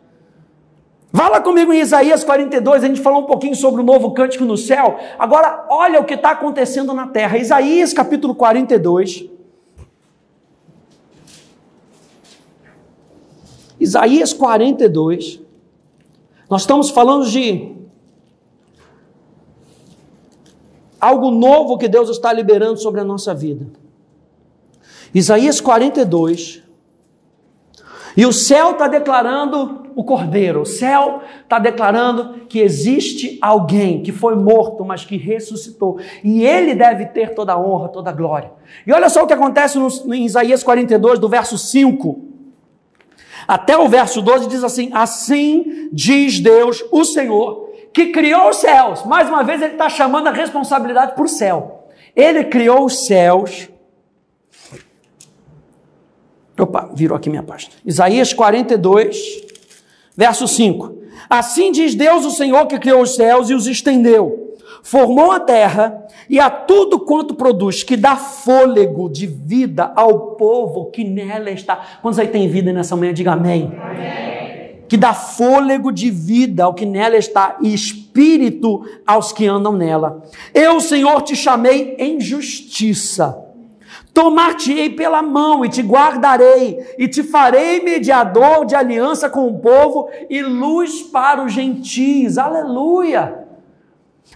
Vá 1.10 1.28
lá 1.28 1.40
comigo 1.40 1.72
em 1.72 1.80
Isaías 1.80 2.22
42, 2.22 2.84
a 2.84 2.86
gente 2.86 3.00
falou 3.00 3.22
um 3.22 3.26
pouquinho 3.26 3.54
sobre 3.54 3.80
o 3.80 3.84
novo 3.84 4.12
cântico 4.12 4.44
no 4.44 4.58
céu. 4.58 4.98
Agora, 5.18 5.66
olha 5.70 6.00
o 6.00 6.04
que 6.04 6.14
está 6.14 6.30
acontecendo 6.30 6.92
na 6.92 7.06
terra. 7.06 7.38
Isaías 7.38 7.94
capítulo 7.94 8.34
42. 8.34 9.24
Isaías 13.80 14.32
42. 14.34 15.40
Nós 16.50 16.62
estamos 16.62 16.90
falando 16.90 17.26
de 17.26 17.77
algo 21.00 21.30
novo 21.30 21.78
que 21.78 21.88
Deus 21.88 22.08
está 22.08 22.32
liberando 22.32 22.78
sobre 22.78 23.00
a 23.00 23.04
nossa 23.04 23.34
vida. 23.34 23.66
Isaías 25.14 25.60
42. 25.60 26.62
E 28.16 28.26
o 28.26 28.32
céu 28.32 28.72
está 28.72 28.88
declarando 28.88 29.86
o 29.94 30.02
cordeiro, 30.02 30.62
o 30.62 30.66
céu 30.66 31.22
está 31.42 31.58
declarando 31.58 32.46
que 32.48 32.58
existe 32.58 33.38
alguém 33.40 34.02
que 34.02 34.10
foi 34.10 34.34
morto, 34.34 34.84
mas 34.84 35.04
que 35.04 35.16
ressuscitou. 35.16 35.98
E 36.24 36.44
ele 36.44 36.74
deve 36.74 37.06
ter 37.06 37.34
toda 37.34 37.52
a 37.52 37.60
honra, 37.60 37.88
toda 37.88 38.10
a 38.10 38.12
glória. 38.12 38.50
E 38.86 38.92
olha 38.92 39.08
só 39.08 39.22
o 39.22 39.26
que 39.26 39.32
acontece 39.32 39.78
no, 39.78 39.88
em 40.14 40.24
Isaías 40.24 40.62
42, 40.62 41.18
do 41.18 41.28
verso 41.28 41.56
5 41.56 42.28
até 43.48 43.78
o 43.78 43.88
verso 43.88 44.20
12, 44.20 44.46
diz 44.46 44.62
assim: 44.62 44.90
Assim 44.92 45.88
diz 45.90 46.38
Deus, 46.38 46.84
o 46.92 47.02
Senhor, 47.02 47.67
que 47.92 48.06
criou 48.06 48.50
os 48.50 48.56
céus. 48.56 49.04
Mais 49.04 49.28
uma 49.28 49.42
vez, 49.42 49.62
ele 49.62 49.72
está 49.72 49.88
chamando 49.88 50.28
a 50.28 50.32
responsabilidade 50.32 51.12
o 51.16 51.28
céu. 51.28 51.88
Ele 52.14 52.44
criou 52.44 52.84
os 52.84 53.06
céus 53.06 53.68
Opa, 56.58 56.90
virou 56.92 57.16
aqui 57.16 57.30
minha 57.30 57.42
página. 57.42 57.72
Isaías 57.86 58.32
42, 58.32 59.16
verso 60.16 60.48
5. 60.48 60.98
Assim 61.30 61.70
diz 61.70 61.94
Deus, 61.94 62.24
o 62.24 62.30
Senhor, 62.30 62.66
que 62.66 62.78
criou 62.78 63.02
os 63.02 63.14
céus 63.14 63.48
e 63.48 63.54
os 63.54 63.66
estendeu, 63.66 64.56
formou 64.82 65.30
a 65.30 65.38
terra 65.38 66.06
e 66.28 66.40
a 66.40 66.50
tudo 66.50 66.98
quanto 66.98 67.34
produz, 67.34 67.82
que 67.82 67.96
dá 67.96 68.16
fôlego 68.16 69.08
de 69.08 69.26
vida 69.26 69.92
ao 69.94 70.32
povo 70.32 70.90
que 70.90 71.04
nela 71.04 71.50
está. 71.50 71.80
Quantos 72.02 72.18
aí 72.18 72.28
tem 72.28 72.48
vida 72.48 72.72
nessa 72.72 72.96
manhã? 72.96 73.14
Diga 73.14 73.32
amém. 73.32 73.72
amém. 73.80 74.27
Que 74.88 74.96
dá 74.96 75.12
fôlego 75.12 75.92
de 75.92 76.10
vida 76.10 76.64
ao 76.64 76.74
que 76.74 76.86
nela 76.86 77.16
está 77.16 77.56
e 77.60 77.74
espírito 77.74 78.84
aos 79.06 79.32
que 79.32 79.46
andam 79.46 79.74
nela. 79.74 80.22
Eu, 80.54 80.80
Senhor, 80.80 81.22
te 81.22 81.36
chamei 81.36 81.94
em 81.98 82.20
justiça 82.20 83.48
Tomar-te-ei 84.18 84.90
pela 84.90 85.22
mão 85.22 85.64
e 85.64 85.68
te 85.68 85.80
guardarei, 85.80 86.84
e 86.98 87.06
te 87.06 87.22
farei 87.22 87.80
mediador 87.84 88.64
de 88.64 88.74
aliança 88.74 89.30
com 89.30 89.46
o 89.46 89.60
povo 89.60 90.08
e 90.28 90.42
luz 90.42 91.02
para 91.02 91.44
os 91.44 91.52
gentios. 91.52 92.36
Aleluia! 92.36 93.46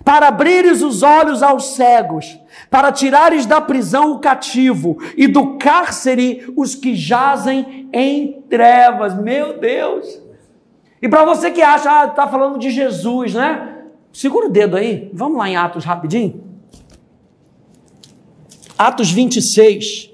Para 0.05 0.29
abrires 0.29 0.83
os 0.83 1.03
olhos 1.03 1.43
aos 1.43 1.75
cegos, 1.75 2.39
para 2.71 2.93
tirares 2.93 3.45
da 3.45 3.61
prisão 3.61 4.13
o 4.13 4.21
cativo 4.21 4.97
e 5.17 5.27
do 5.27 5.59
cárcere 5.59 6.53
os 6.57 6.77
que 6.77 6.95
jazem 6.95 7.89
em 7.93 8.41
trevas. 8.49 9.21
Meu 9.21 9.59
Deus! 9.59 10.23
E 11.03 11.09
para 11.09 11.25
você 11.25 11.51
que 11.51 11.61
acha, 11.61 11.91
ah, 11.91 12.07
está 12.07 12.29
falando 12.29 12.61
de 12.61 12.71
Jesus, 12.71 13.35
né? 13.35 13.87
Segura 14.13 14.47
o 14.47 14.51
dedo 14.51 14.77
aí, 14.77 15.11
vamos 15.13 15.37
lá 15.37 15.51
em 15.51 15.57
Atos 15.57 15.85
rapidinho. 15.85 16.41
Atos 18.79 19.11
26. 19.11 20.13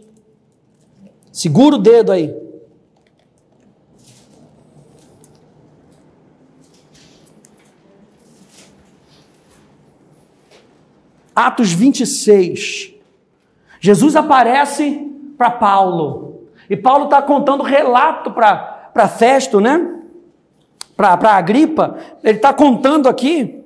Segura 1.30 1.76
o 1.76 1.78
dedo 1.78 2.10
aí. 2.10 2.34
Atos 11.36 11.70
26. 11.70 12.94
Jesus 13.78 14.16
aparece 14.16 15.06
para 15.36 15.50
Paulo. 15.50 16.48
E 16.68 16.76
Paulo 16.76 17.04
está 17.04 17.20
contando 17.20 17.62
relato 17.62 18.30
para 18.32 19.08
Festo, 19.08 19.60
né? 19.60 19.97
Para 20.98 21.36
Agripa. 21.36 21.96
Ele 22.24 22.38
está 22.38 22.52
contando 22.52 23.08
aqui 23.08 23.62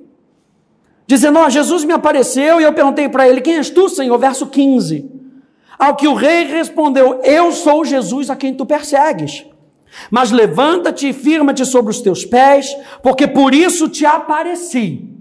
dizendo: 1.07 1.39
Ó, 1.39 1.49
Jesus 1.49 1.83
me 1.83 1.91
apareceu 1.91 2.61
e 2.61 2.63
eu 2.63 2.73
perguntei 2.73 3.09
para 3.09 3.27
ele: 3.27 3.41
Quem 3.41 3.55
és 3.55 3.71
tu, 3.71 3.89
Senhor? 3.89 4.15
Verso 4.19 4.45
15. 4.45 5.11
Ao 5.79 5.95
que 5.95 6.07
o 6.07 6.13
rei 6.13 6.45
respondeu: 6.45 7.21
Eu 7.23 7.51
sou 7.51 7.83
Jesus 7.83 8.29
a 8.29 8.35
quem 8.35 8.53
tu 8.53 8.67
persegues. 8.67 9.45
Mas 10.11 10.31
levanta-te 10.31 11.09
e 11.09 11.13
firma-te 11.13 11.65
sobre 11.65 11.91
os 11.91 12.01
teus 12.01 12.23
pés, 12.23 12.75
porque 13.01 13.27
por 13.27 13.53
isso 13.53 13.89
te 13.89 14.05
apareci, 14.05 15.12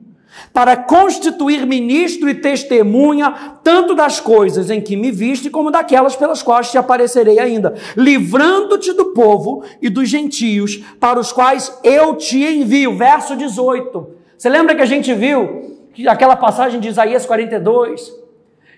para 0.52 0.76
constituir 0.76 1.66
ministro 1.66 2.28
e 2.28 2.34
testemunha, 2.34 3.30
tanto 3.62 3.94
das 3.94 4.20
coisas 4.20 4.70
em 4.70 4.80
que 4.80 4.96
me 4.96 5.10
viste, 5.10 5.50
como 5.50 5.70
daquelas 5.70 6.16
pelas 6.16 6.42
quais 6.42 6.70
te 6.70 6.78
aparecerei 6.78 7.38
ainda, 7.38 7.74
livrando-te 7.96 8.92
do 8.92 9.06
povo 9.06 9.64
e 9.80 9.88
dos 9.88 10.08
gentios, 10.08 10.82
para 11.00 11.18
os 11.18 11.32
quais 11.32 11.78
eu 11.82 12.14
te 12.16 12.44
envio. 12.44 12.96
Verso 12.96 13.36
18. 13.36 14.08
Você 14.36 14.48
lembra 14.48 14.74
que 14.74 14.82
a 14.82 14.86
gente 14.86 15.12
viu 15.14 15.78
aquela 16.06 16.36
passagem 16.36 16.80
de 16.80 16.88
Isaías 16.88 17.26
42, 17.26 18.12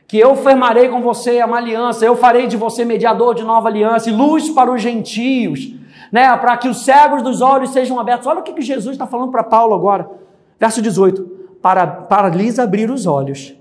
que 0.07 0.19
eu 0.19 0.37
firmarei 0.37 0.89
com 0.89 1.01
você 1.01 1.43
uma 1.43 1.57
aliança, 1.57 2.05
eu 2.05 2.17
farei 2.17 2.47
de 2.47 2.57
você 2.57 2.85
mediador 2.85 3.35
de 3.35 3.43
nova 3.43 3.69
aliança 3.69 4.11
e 4.11 4.13
luz 4.13 4.51
para 4.51 4.71
os 4.71 4.83
gentios, 4.83 5.73
né, 6.13 6.37
para 6.37 6.57
que 6.57 6.69
os 6.69 6.85
cegos 6.85 7.23
dos 7.23 7.41
olhos 7.41 7.71
sejam 7.71 7.99
abertos. 7.99 8.27
Olha 8.27 8.41
o 8.41 8.43
que, 8.43 8.61
Jesus 8.61 8.95
está 8.95 9.07
falando 9.07 9.31
para 9.31 9.43
Paulo 9.43 9.75
agora, 9.75 10.09
verso 10.61 10.83
18: 10.83 11.34
para, 11.65 11.87
para 11.87 12.29
lhes 12.29 12.59
abrir 12.59 12.91
os 12.91 13.07
olhos 13.07 13.55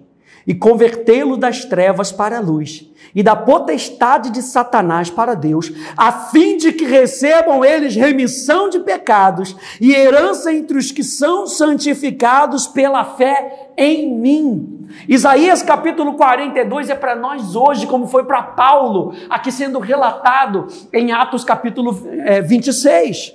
e 0.45 0.53
convertê-lo 0.53 1.37
das 1.37 1.63
trevas 1.63 2.11
para 2.11 2.37
a 2.37 2.41
luz 2.41 2.85
e 3.15 3.23
da 3.23 3.33
potestade 3.33 4.29
de 4.29 4.41
Satanás 4.41 5.09
para 5.09 5.35
Deus, 5.35 5.71
a 5.95 6.11
fim 6.11 6.57
de 6.57 6.73
que 6.73 6.83
recebam 6.83 7.63
eles 7.63 7.95
remissão 7.95 8.67
de 8.67 8.81
pecados 8.81 9.55
e 9.79 9.93
herança 9.93 10.51
entre 10.51 10.77
os 10.77 10.91
que 10.91 11.01
são 11.01 11.47
santificados 11.47 12.67
pela 12.67 13.05
fé 13.05 13.69
em 13.77 14.13
mim. 14.13 14.85
Isaías 15.07 15.63
capítulo 15.63 16.15
42 16.15 16.89
é 16.89 16.95
para 16.95 17.15
nós 17.15 17.55
hoje, 17.55 17.87
como 17.87 18.05
foi 18.05 18.25
para 18.25 18.43
Paulo, 18.43 19.13
aqui 19.29 19.49
sendo 19.49 19.79
relatado 19.79 20.67
em 20.91 21.13
Atos 21.13 21.45
capítulo 21.45 22.05
é, 22.25 22.41
26. 22.41 23.33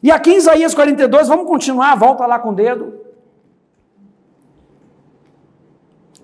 E 0.00 0.12
aqui 0.12 0.30
em 0.30 0.36
Isaías 0.36 0.72
42, 0.72 1.26
vamos 1.26 1.48
continuar, 1.48 1.96
volta 1.96 2.24
lá 2.26 2.38
com 2.38 2.50
o 2.50 2.54
dedo. 2.54 3.03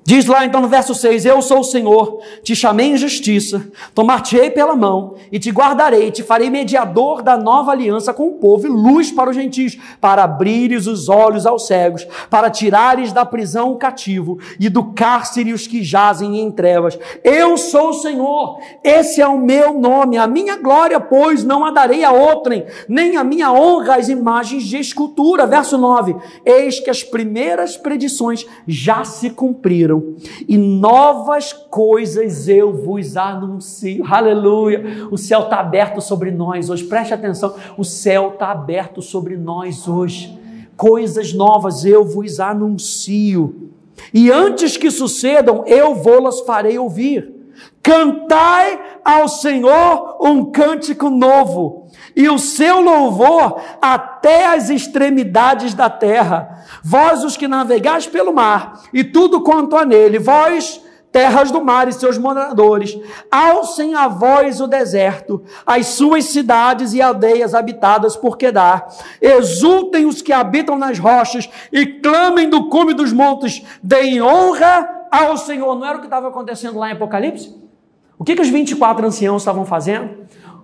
Diz 0.02 0.24
lá 0.26 0.44
então 0.44 0.60
no 0.60 0.68
verso 0.68 0.94
6: 0.94 1.24
Eu 1.26 1.42
sou 1.42 1.60
o 1.60 1.64
Senhor, 1.64 2.20
te 2.42 2.56
chamei 2.56 2.92
em 2.92 2.96
justiça, 2.96 3.70
tomar-te-ei 3.94 4.50
pela 4.50 4.74
mão 4.74 5.14
e 5.30 5.38
te 5.38 5.50
guardarei, 5.50 6.10
te 6.10 6.22
farei 6.22 6.48
mediador 6.48 7.22
da 7.22 7.36
nova 7.36 7.70
aliança 7.70 8.12
com 8.12 8.26
o 8.28 8.32
povo 8.32 8.66
e 8.66 8.70
luz 8.70 9.12
para 9.12 9.30
os 9.30 9.36
gentios, 9.36 9.78
para 10.00 10.24
abrires 10.24 10.86
os 10.86 11.08
olhos 11.08 11.46
aos 11.46 11.66
cegos, 11.66 12.06
para 12.28 12.50
tirares 12.50 13.12
da 13.12 13.26
prisão 13.26 13.72
o 13.72 13.76
cativo 13.76 14.38
e 14.58 14.68
do 14.68 14.92
cárcere 14.92 15.52
os 15.52 15.66
que 15.66 15.82
jazem 15.82 16.40
em 16.40 16.50
trevas. 16.50 16.98
Eu 17.22 17.56
sou 17.56 17.90
o 17.90 17.94
Senhor, 17.94 18.58
esse 18.82 19.20
é 19.20 19.28
o 19.28 19.38
meu 19.38 19.78
nome, 19.78 20.16
a 20.16 20.26
minha 20.26 20.56
glória, 20.56 20.98
pois, 20.98 21.44
não 21.44 21.64
a 21.64 21.70
darei 21.70 22.04
a 22.04 22.10
outrem, 22.10 22.66
nem 22.88 23.16
a 23.16 23.22
minha 23.22 23.52
honra 23.52 23.96
às 23.96 24.08
imagens 24.08 24.64
de 24.64 24.78
escultura. 24.78 25.46
Verso 25.46 25.76
9: 25.76 26.16
Eis 26.44 26.80
que 26.80 26.90
as 26.90 27.04
primeiras 27.04 27.76
predições 27.76 28.46
já 28.66 29.04
se 29.04 29.30
cumpriram 29.30 29.99
e 30.46 30.56
novas 30.56 31.52
coisas 31.52 32.48
eu 32.48 32.72
vos 32.72 33.16
anuncio. 33.16 34.04
Aleluia! 34.06 35.08
O 35.10 35.16
céu 35.16 35.40
está 35.40 35.60
aberto 35.60 36.00
sobre 36.00 36.30
nós 36.30 36.70
hoje. 36.70 36.84
Preste 36.84 37.14
atenção, 37.14 37.54
o 37.76 37.84
céu 37.84 38.30
está 38.34 38.50
aberto 38.50 39.00
sobre 39.02 39.36
nós 39.36 39.86
hoje. 39.88 40.38
Coisas 40.76 41.32
novas 41.32 41.84
eu 41.84 42.04
vos 42.04 42.40
anuncio. 42.40 43.70
E 44.14 44.30
antes 44.30 44.76
que 44.76 44.90
sucedam, 44.90 45.64
eu 45.66 45.94
vou-las 45.94 46.40
farei 46.40 46.78
ouvir. 46.78 47.40
Cantai 47.82 48.89
ao 49.04 49.28
Senhor 49.28 50.18
um 50.20 50.50
cântico 50.50 51.10
novo, 51.10 51.86
e 52.14 52.28
o 52.28 52.38
seu 52.38 52.80
louvor 52.80 53.60
até 53.80 54.46
as 54.46 54.70
extremidades 54.70 55.74
da 55.74 55.88
terra. 55.88 56.64
Vós, 56.82 57.24
os 57.24 57.36
que 57.36 57.48
navegais 57.48 58.06
pelo 58.06 58.32
mar, 58.32 58.80
e 58.92 59.02
tudo 59.04 59.42
quanto 59.42 59.76
há 59.76 59.84
nele, 59.84 60.18
vós, 60.18 60.80
terras 61.12 61.50
do 61.50 61.64
mar 61.64 61.88
e 61.88 61.92
seus 61.92 62.16
moradores, 62.16 62.96
alcem 63.30 63.94
a 63.94 64.06
voz 64.08 64.60
o 64.60 64.66
deserto, 64.66 65.42
as 65.66 65.86
suas 65.86 66.26
cidades 66.26 66.92
e 66.94 67.02
aldeias 67.02 67.54
habitadas 67.54 68.16
por 68.16 68.36
Quedar. 68.36 68.88
Exultem 69.20 70.06
os 70.06 70.22
que 70.22 70.32
habitam 70.32 70.78
nas 70.78 70.98
rochas 70.98 71.48
e 71.72 71.86
clamem 71.86 72.48
do 72.48 72.68
cume 72.68 72.94
dos 72.94 73.12
montes, 73.12 73.62
deem 73.82 74.22
honra 74.22 75.08
ao 75.10 75.36
Senhor. 75.36 75.74
Não 75.76 75.86
era 75.86 75.96
o 75.96 76.00
que 76.00 76.06
estava 76.06 76.28
acontecendo 76.28 76.78
lá 76.78 76.90
em 76.90 76.92
Apocalipse? 76.92 77.69
O 78.20 78.24
que, 78.24 78.34
que 78.34 78.42
os 78.42 78.50
24 78.50 79.06
anciãos 79.06 79.40
estavam 79.40 79.64
fazendo? 79.64 80.10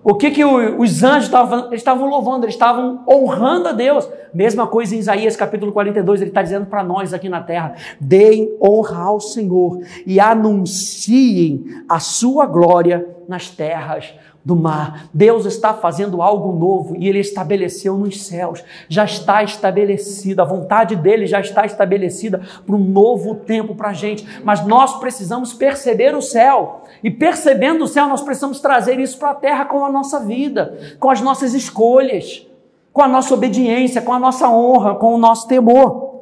O 0.03 0.13
que, 0.13 0.29
que 0.29 0.45
os 0.45 1.03
anjos 1.03 1.23
estavam? 1.23 1.65
Eles 1.69 1.81
estavam 1.81 2.07
louvando, 2.07 2.45
eles 2.45 2.53
estavam 2.53 3.03
honrando 3.09 3.69
a 3.69 3.71
Deus. 3.71 4.07
Mesma 4.31 4.67
coisa 4.67 4.95
em 4.95 4.99
Isaías 4.99 5.35
capítulo 5.35 5.71
42, 5.71 6.21
ele 6.21 6.29
está 6.29 6.43
dizendo 6.43 6.67
para 6.67 6.83
nós 6.83 7.15
aqui 7.15 7.27
na 7.27 7.41
terra: 7.41 7.73
deem 7.99 8.55
honra 8.61 9.05
ao 9.05 9.19
Senhor 9.19 9.79
e 10.05 10.19
anunciem 10.19 11.65
a 11.89 11.99
sua 11.99 12.45
glória 12.45 13.03
nas 13.27 13.49
terras 13.49 14.13
do 14.47 14.55
mar. 14.55 15.09
Deus 15.13 15.45
está 15.45 15.73
fazendo 15.73 16.21
algo 16.21 16.57
novo 16.57 16.95
e 16.97 17.09
ele 17.09 17.19
estabeleceu 17.19 17.97
nos 17.97 18.21
céus. 18.21 18.63
Já 18.87 19.03
está 19.03 19.43
estabelecida, 19.43 20.41
a 20.41 20.45
vontade 20.45 20.95
dele 20.95 21.27
já 21.27 21.41
está 21.41 21.65
estabelecida 21.65 22.41
para 22.65 22.73
um 22.73 22.79
novo 22.79 23.35
tempo 23.35 23.75
para 23.75 23.89
a 23.89 23.93
gente. 23.93 24.25
Mas 24.45 24.65
nós 24.65 25.01
precisamos 25.01 25.53
perceber 25.53 26.15
o 26.15 26.21
céu. 26.21 26.83
E 27.03 27.11
percebendo 27.11 27.83
o 27.83 27.87
céu, 27.87 28.07
nós 28.07 28.21
precisamos 28.21 28.61
trazer 28.61 28.97
isso 29.01 29.19
para 29.19 29.31
a 29.31 29.35
terra 29.35 29.65
com 29.65 29.83
a 29.83 29.91
nossa 29.91 30.21
vida, 30.21 30.95
com 30.97 31.09
as 31.09 31.19
nossas 31.19 31.53
escolhas, 31.53 32.47
com 32.93 33.01
a 33.01 33.07
nossa 33.07 33.33
obediência, 33.33 34.01
com 34.01 34.13
a 34.13 34.19
nossa 34.19 34.49
honra, 34.49 34.95
com 34.95 35.13
o 35.13 35.17
nosso 35.17 35.45
temor. 35.49 36.21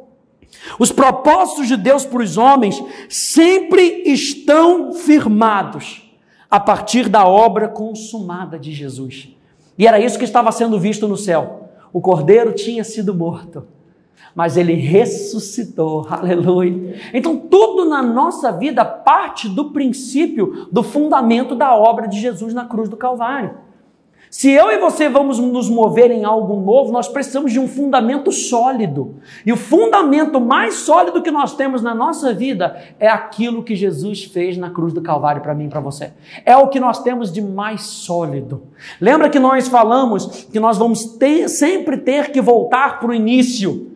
Os 0.79 0.91
propósitos 0.91 1.67
de 1.67 1.77
Deus 1.77 2.03
para 2.05 2.23
os 2.23 2.39
homens 2.39 2.83
sempre 3.07 4.01
estão 4.03 4.93
firmados 4.93 6.04
a 6.49 6.59
partir 6.59 7.09
da 7.09 7.27
obra 7.27 7.67
consumada 7.67 8.57
de 8.57 8.71
Jesus. 8.71 9.35
E 9.77 9.87
era 9.87 9.99
isso 9.99 10.17
que 10.17 10.25
estava 10.25 10.51
sendo 10.51 10.79
visto 10.79 11.07
no 11.07 11.17
céu. 11.17 11.69
O 11.91 12.01
cordeiro 12.01 12.53
tinha 12.53 12.83
sido 12.83 13.13
morto, 13.13 13.65
mas 14.33 14.57
ele 14.57 14.73
ressuscitou. 14.73 16.05
Aleluia. 16.09 16.95
Então, 17.13 17.37
tudo 17.37 17.85
na 17.85 18.01
nossa 18.01 18.51
vida 18.51 18.83
parte 18.83 19.47
do 19.47 19.71
princípio, 19.71 20.67
do 20.71 20.83
fundamento 20.83 21.55
da 21.55 21.75
obra 21.75 22.07
de 22.07 22.19
Jesus 22.19 22.53
na 22.53 22.65
cruz 22.65 22.89
do 22.89 22.97
Calvário. 22.97 23.57
Se 24.37 24.51
eu 24.51 24.69
e 24.69 24.77
você 24.77 25.07
vamos 25.07 25.39
nos 25.39 25.69
mover 25.69 26.11
em 26.11 26.25
algo 26.25 26.59
novo, 26.59 26.91
nós 26.91 27.07
precisamos 27.07 27.53
de 27.53 27.57
um 27.57 27.69
fundamento 27.69 28.33
sólido. 28.33 29.15
E 29.45 29.53
o 29.53 29.55
fundamento 29.55 30.41
mais 30.41 30.73
sólido 30.73 31.21
que 31.21 31.31
nós 31.31 31.55
temos 31.55 31.81
na 31.81 31.95
nossa 31.95 32.33
vida 32.33 32.75
é 32.99 33.07
aquilo 33.07 33.63
que 33.63 33.77
Jesus 33.77 34.25
fez 34.25 34.57
na 34.57 34.69
cruz 34.69 34.91
do 34.91 35.01
Calvário 35.01 35.41
para 35.41 35.55
mim 35.55 35.67
e 35.67 35.69
para 35.69 35.79
você. 35.79 36.11
É 36.45 36.57
o 36.57 36.67
que 36.67 36.81
nós 36.81 37.01
temos 37.01 37.31
de 37.31 37.41
mais 37.41 37.83
sólido. 37.83 38.63
Lembra 38.99 39.29
que 39.29 39.39
nós 39.39 39.69
falamos 39.69 40.25
que 40.51 40.59
nós 40.59 40.77
vamos 40.77 41.05
ter, 41.05 41.47
sempre 41.47 41.95
ter 41.95 42.33
que 42.33 42.41
voltar 42.41 42.99
para 42.99 43.11
o 43.11 43.13
início. 43.13 43.94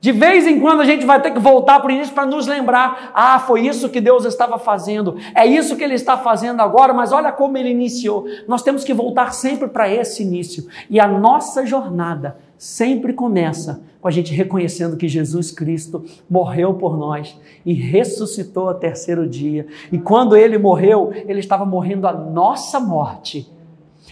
De 0.00 0.12
vez 0.12 0.46
em 0.46 0.58
quando 0.58 0.80
a 0.80 0.84
gente 0.86 1.04
vai 1.04 1.20
ter 1.20 1.30
que 1.30 1.38
voltar 1.38 1.78
para 1.78 1.88
o 1.88 1.92
início 1.92 2.14
para 2.14 2.24
nos 2.24 2.46
lembrar: 2.46 3.12
ah, 3.14 3.38
foi 3.38 3.66
isso 3.66 3.90
que 3.90 4.00
Deus 4.00 4.24
estava 4.24 4.58
fazendo, 4.58 5.16
é 5.34 5.46
isso 5.46 5.76
que 5.76 5.84
Ele 5.84 5.94
está 5.94 6.16
fazendo 6.16 6.60
agora, 6.60 6.94
mas 6.94 7.12
olha 7.12 7.30
como 7.30 7.58
Ele 7.58 7.68
iniciou. 7.68 8.26
Nós 8.48 8.62
temos 8.62 8.82
que 8.82 8.94
voltar 8.94 9.34
sempre 9.34 9.68
para 9.68 9.92
esse 9.92 10.22
início. 10.22 10.66
E 10.88 10.98
a 10.98 11.06
nossa 11.06 11.66
jornada 11.66 12.38
sempre 12.56 13.12
começa 13.12 13.82
com 14.00 14.08
a 14.08 14.10
gente 14.10 14.32
reconhecendo 14.32 14.96
que 14.96 15.06
Jesus 15.06 15.50
Cristo 15.50 16.02
morreu 16.30 16.72
por 16.72 16.96
nós 16.96 17.38
e 17.66 17.74
ressuscitou 17.74 18.68
ao 18.68 18.74
terceiro 18.74 19.28
dia. 19.28 19.66
E 19.92 19.98
quando 19.98 20.34
Ele 20.34 20.56
morreu, 20.56 21.12
Ele 21.12 21.40
estava 21.40 21.66
morrendo 21.66 22.06
a 22.06 22.12
nossa 22.12 22.80
morte 22.80 23.50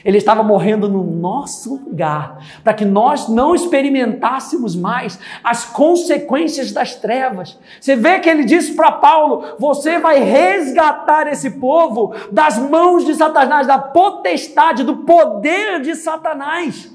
ele 0.04 0.18
estava 0.18 0.42
morrendo 0.42 0.88
no 0.88 1.02
nosso 1.02 1.76
lugar, 1.84 2.38
para 2.62 2.74
que 2.74 2.84
nós 2.84 3.28
não 3.28 3.54
experimentássemos 3.54 4.76
mais 4.76 5.18
as 5.42 5.64
consequências 5.64 6.72
das 6.72 6.94
trevas. 6.94 7.58
Você 7.80 7.96
vê 7.96 8.18
que 8.20 8.28
ele 8.28 8.44
disse 8.44 8.74
para 8.74 8.92
Paulo: 8.92 9.56
Você 9.58 9.98
vai 9.98 10.20
resgatar 10.20 11.26
esse 11.26 11.52
povo 11.52 12.14
das 12.30 12.58
mãos 12.58 13.04
de 13.04 13.14
Satanás, 13.14 13.66
da 13.66 13.78
potestade, 13.78 14.84
do 14.84 14.98
poder 14.98 15.80
de 15.80 15.94
Satanás. 15.94 16.94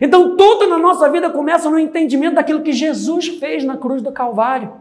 Então, 0.00 0.36
tudo 0.36 0.66
na 0.66 0.78
nossa 0.78 1.08
vida 1.10 1.30
começa 1.30 1.68
no 1.68 1.78
entendimento 1.78 2.36
daquilo 2.36 2.62
que 2.62 2.72
Jesus 2.72 3.28
fez 3.28 3.64
na 3.64 3.76
cruz 3.76 4.02
do 4.02 4.12
Calvário. 4.12 4.72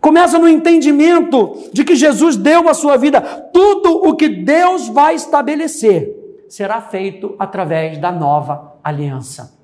Começa 0.00 0.38
no 0.38 0.48
entendimento 0.48 1.56
de 1.72 1.84
que 1.84 1.96
Jesus 1.96 2.36
deu 2.36 2.68
a 2.68 2.74
sua 2.74 2.96
vida, 2.96 3.20
tudo 3.52 4.08
o 4.08 4.14
que 4.14 4.28
Deus 4.28 4.88
vai 4.88 5.16
estabelecer 5.16 6.17
será 6.48 6.80
feito 6.80 7.34
através 7.38 7.98
da 7.98 8.10
nova 8.10 8.74
aliança. 8.82 9.58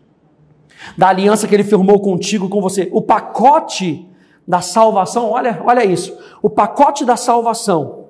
Da 0.97 1.09
aliança 1.09 1.47
que 1.49 1.55
ele 1.55 1.65
firmou 1.65 2.01
contigo, 2.01 2.49
com 2.49 2.61
você. 2.61 2.89
O 2.93 3.01
pacote 3.01 4.09
da 4.47 4.61
salvação, 4.61 5.31
olha, 5.31 5.63
olha 5.65 5.85
isso. 5.85 6.17
O 6.43 6.51
pacote 6.51 7.05
da 7.05 7.17
salvação, 7.17 8.09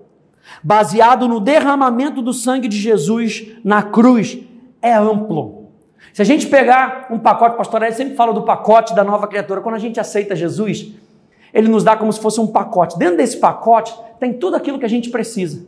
baseado 0.62 1.28
no 1.28 1.40
derramamento 1.40 2.20
do 2.20 2.32
sangue 2.32 2.68
de 2.68 2.76
Jesus 2.76 3.52
na 3.62 3.82
cruz, 3.82 4.38
é 4.82 4.92
amplo. 4.92 5.68
Se 6.12 6.22
a 6.22 6.24
gente 6.24 6.46
pegar 6.46 7.08
um 7.10 7.18
pacote, 7.18 7.56
pastor, 7.56 7.82
ele 7.82 7.92
sempre 7.92 8.14
fala 8.14 8.32
do 8.32 8.42
pacote 8.42 8.94
da 8.94 9.02
nova 9.02 9.26
criatura. 9.26 9.60
Quando 9.60 9.76
a 9.76 9.80
gente 9.80 9.98
aceita 9.98 10.36
Jesus, 10.36 10.92
ele 11.52 11.68
nos 11.68 11.84
dá 11.84 11.96
como 11.96 12.12
se 12.12 12.20
fosse 12.20 12.40
um 12.40 12.46
pacote. 12.46 12.98
Dentro 12.98 13.16
desse 13.16 13.36
pacote 13.38 13.94
tem 14.18 14.32
tudo 14.32 14.56
aquilo 14.56 14.78
que 14.78 14.84
a 14.84 14.88
gente 14.88 15.10
precisa. 15.10 15.66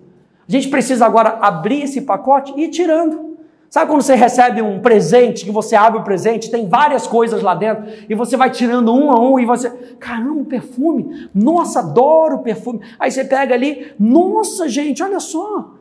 A 0.48 0.52
gente 0.52 0.68
precisa 0.68 1.04
agora 1.04 1.38
abrir 1.40 1.82
esse 1.82 2.02
pacote 2.02 2.52
e 2.56 2.64
ir 2.64 2.68
tirando. 2.68 3.36
Sabe 3.68 3.90
quando 3.90 4.02
você 4.02 4.14
recebe 4.14 4.62
um 4.62 4.80
presente, 4.80 5.44
que 5.44 5.50
você 5.50 5.74
abre 5.74 6.00
o 6.00 6.04
presente, 6.04 6.50
tem 6.50 6.68
várias 6.68 7.06
coisas 7.06 7.42
lá 7.42 7.54
dentro, 7.54 7.84
e 8.08 8.14
você 8.14 8.36
vai 8.36 8.48
tirando 8.48 8.94
um 8.94 9.10
a 9.10 9.20
um, 9.20 9.40
e 9.40 9.44
você, 9.44 9.68
caramba, 9.98 10.44
perfume, 10.44 11.28
nossa, 11.34 11.80
adoro 11.80 12.38
perfume. 12.38 12.80
Aí 12.98 13.10
você 13.10 13.24
pega 13.24 13.54
ali, 13.54 13.92
nossa, 13.98 14.68
gente, 14.68 15.02
olha 15.02 15.18
só, 15.18 15.72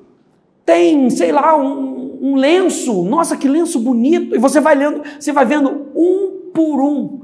tem, 0.66 1.10
sei 1.12 1.32
lá, 1.32 1.56
um, 1.56 2.18
um 2.22 2.36
lenço, 2.36 3.04
nossa, 3.04 3.38
que 3.38 3.48
lenço 3.48 3.80
bonito, 3.80 4.36
e 4.36 4.40
você 4.40 4.60
vai 4.60 4.74
lendo, 4.74 5.04
você 5.20 5.32
vai 5.32 5.46
vendo 5.46 5.88
um 5.96 6.50
por 6.52 6.82
um. 6.82 7.22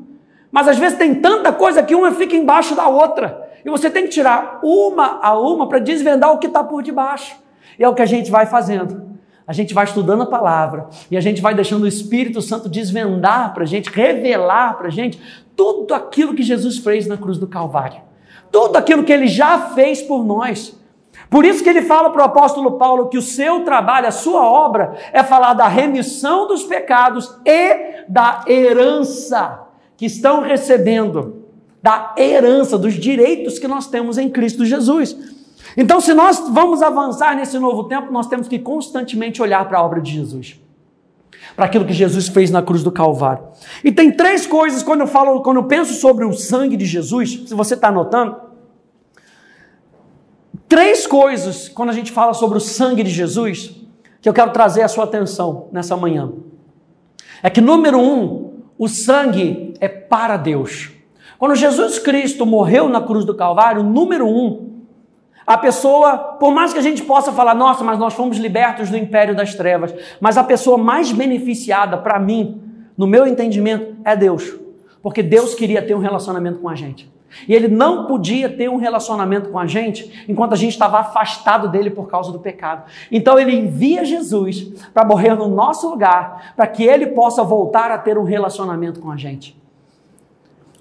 Mas 0.52 0.68
às 0.68 0.78
vezes 0.78 0.98
tem 0.98 1.16
tanta 1.16 1.52
coisa 1.52 1.82
que 1.82 1.96
uma 1.96 2.12
fica 2.12 2.36
embaixo 2.36 2.76
da 2.76 2.88
outra. 2.88 3.41
E 3.66 3.70
você 3.70 3.90
tem 3.90 4.04
que 4.04 4.10
tirar 4.10 4.60
uma 4.64 5.20
a 5.22 5.38
uma 5.40 5.68
para 5.68 5.80
desvendar 5.80 6.32
o 6.32 6.38
que 6.38 6.48
está 6.48 6.64
por 6.64 6.82
debaixo. 6.82 7.36
E 7.78 7.84
é 7.84 7.90
o 7.90 7.94
que 7.94 8.02
a 8.02 8.06
gente 8.06 8.30
vai 8.30 8.46
fazendo. 8.46 9.12
A 9.48 9.54
gente 9.54 9.74
vai 9.74 9.84
estudando 9.84 10.24
a 10.24 10.26
palavra 10.26 10.88
e 11.10 11.18
a 11.18 11.22
gente 11.22 11.42
vai 11.42 11.54
deixando 11.54 11.84
o 11.84 11.88
Espírito 11.88 12.42
Santo 12.42 12.70
desvendar 12.70 13.54
para 13.54 13.64
a 13.64 13.66
gente, 13.66 13.90
revelar 13.90 14.78
para 14.78 14.88
a 14.88 14.92
gente 14.92 15.22
tudo 15.56 15.94
aquilo 15.94 16.34
que 16.34 16.44
Jesus 16.44 16.78
fez 16.78 17.08
na 17.08 17.18
cruz 17.18 17.38
do 17.38 17.48
Calvário. 17.48 18.02
Tudo 18.52 18.78
aquilo 18.78 19.04
que 19.04 19.12
ele 19.12 19.28
já 19.28 19.70
fez 19.70 20.02
por 20.02 20.24
nós. 20.24 20.80
Por 21.30 21.46
isso 21.46 21.64
que 21.64 21.70
ele 21.70 21.82
fala 21.82 22.10
para 22.10 22.22
o 22.22 22.26
apóstolo 22.26 22.78
Paulo 22.78 23.10
que 23.10 23.18
o 23.18 23.22
seu 23.22 23.64
trabalho, 23.64 24.08
a 24.08 24.12
sua 24.12 24.46
obra, 24.46 24.96
é 25.12 25.24
falar 25.24 25.54
da 25.54 25.68
remissão 25.68 26.48
dos 26.48 26.64
pecados 26.64 27.38
e 27.46 28.06
da 28.08 28.44
herança 28.48 29.68
que 29.98 30.06
estão 30.06 30.42
recebendo 30.42 31.41
da 31.82 32.14
herança, 32.18 32.78
dos 32.78 32.94
direitos 32.94 33.58
que 33.58 33.68
nós 33.68 33.88
temos 33.88 34.18
em 34.18 34.30
Cristo 34.30 34.66
Jesus. 34.66 35.16
Então, 35.76 36.02
se 36.02 36.14
nós 36.14 36.40
vamos 36.50 36.82
avançar 36.82 37.36
nesse 37.36 37.58
novo 37.58 37.86
tempo, 37.86 38.12
nós 38.12 38.28
temos 38.28 38.48
que 38.48 38.60
constantemente 38.60 39.42
olhar 39.42 39.68
para 39.68 39.80
a 39.80 39.84
obra 39.84 40.02
de 40.02 40.12
Jesus. 40.12 40.60
Para 41.56 41.66
aquilo 41.66 41.86
que 41.86 41.94
Jesus 41.94 42.28
fez 42.28 42.52
na 42.52 42.62
cruz 42.62 42.84
do 42.84 42.92
Calvário. 42.92 43.44
E 43.84 43.92
tem 43.92 44.12
três 44.12 44.46
coisas 44.46 44.84
quando 44.84 45.02
eu 45.02 45.08
falo, 45.08 45.42
quando 45.42 45.58
eu 45.58 45.64
penso 45.64 45.94
sobre 45.94 46.26
o 46.26 46.34
sangue 46.34 46.78
de 46.78 46.86
Jesus, 46.86 47.44
se 47.48 47.54
você 47.54 47.74
está 47.74 47.88
anotando, 47.88 48.36
três 50.68 51.08
coisas 51.08 51.68
quando 51.68 51.90
a 51.90 51.94
gente 51.94 52.12
fala 52.12 52.34
sobre 52.34 52.58
o 52.58 52.62
sangue 52.62 53.04
de 53.04 53.10
Jesus, 53.10 53.76
que 54.22 54.30
eu 54.30 54.34
quero 54.34 54.52
trazer 54.52 54.84
a 54.84 54.88
sua 54.88 55.06
atenção 55.06 55.68
nessa 55.72 55.98
manhã. 55.98 56.32
É 57.42 57.50
que 57.50 57.60
número 57.60 58.00
um, 58.00 58.62
o 58.78 58.88
sangue 58.88 59.74
é 59.80 59.88
para 59.88 60.38
Deus. 60.38 60.92
Quando 61.42 61.56
Jesus 61.56 61.98
Cristo 61.98 62.46
morreu 62.46 62.88
na 62.88 63.02
cruz 63.02 63.26
do 63.26 63.34
Calvário, 63.34 63.82
número 63.82 64.28
um, 64.28 64.84
a 65.44 65.58
pessoa, 65.58 66.16
por 66.16 66.54
mais 66.54 66.72
que 66.72 66.78
a 66.78 66.84
gente 66.84 67.02
possa 67.02 67.32
falar, 67.32 67.56
nossa, 67.56 67.84
mas 67.84 67.98
nós 67.98 68.14
fomos 68.14 68.38
libertos 68.38 68.92
do 68.92 68.96
império 68.96 69.36
das 69.36 69.56
trevas, 69.56 69.92
mas 70.20 70.38
a 70.38 70.44
pessoa 70.44 70.78
mais 70.78 71.12
beneficiada 71.12 71.98
para 71.98 72.20
mim, 72.20 72.62
no 72.96 73.08
meu 73.08 73.26
entendimento, 73.26 73.96
é 74.06 74.16
Deus. 74.16 74.54
Porque 75.02 75.24
Deus 75.24 75.56
queria 75.56 75.82
ter 75.82 75.96
um 75.96 76.00
relacionamento 76.00 76.60
com 76.60 76.70
a 76.70 76.76
gente. 76.76 77.12
E 77.48 77.56
ele 77.56 77.68
não 77.68 78.06
podia 78.06 78.48
ter 78.48 78.70
um 78.70 78.78
relacionamento 78.78 79.50
com 79.50 79.58
a 79.58 79.66
gente 79.66 80.24
enquanto 80.30 80.54
a 80.54 80.56
gente 80.56 80.74
estava 80.74 81.00
afastado 81.00 81.70
dele 81.70 81.90
por 81.90 82.08
causa 82.08 82.32
do 82.32 82.38
pecado. 82.38 82.84
Então 83.12 83.40
ele 83.40 83.56
envia 83.56 84.06
Jesus 84.06 84.72
para 84.94 85.04
morrer 85.04 85.34
no 85.34 85.48
nosso 85.48 85.90
lugar, 85.90 86.54
para 86.56 86.68
que 86.68 86.84
ele 86.84 87.08
possa 87.08 87.44
voltar 87.44 87.90
a 87.90 87.98
ter 87.98 88.16
um 88.16 88.24
relacionamento 88.24 89.00
com 89.00 89.10
a 89.10 89.18
gente. 89.18 89.60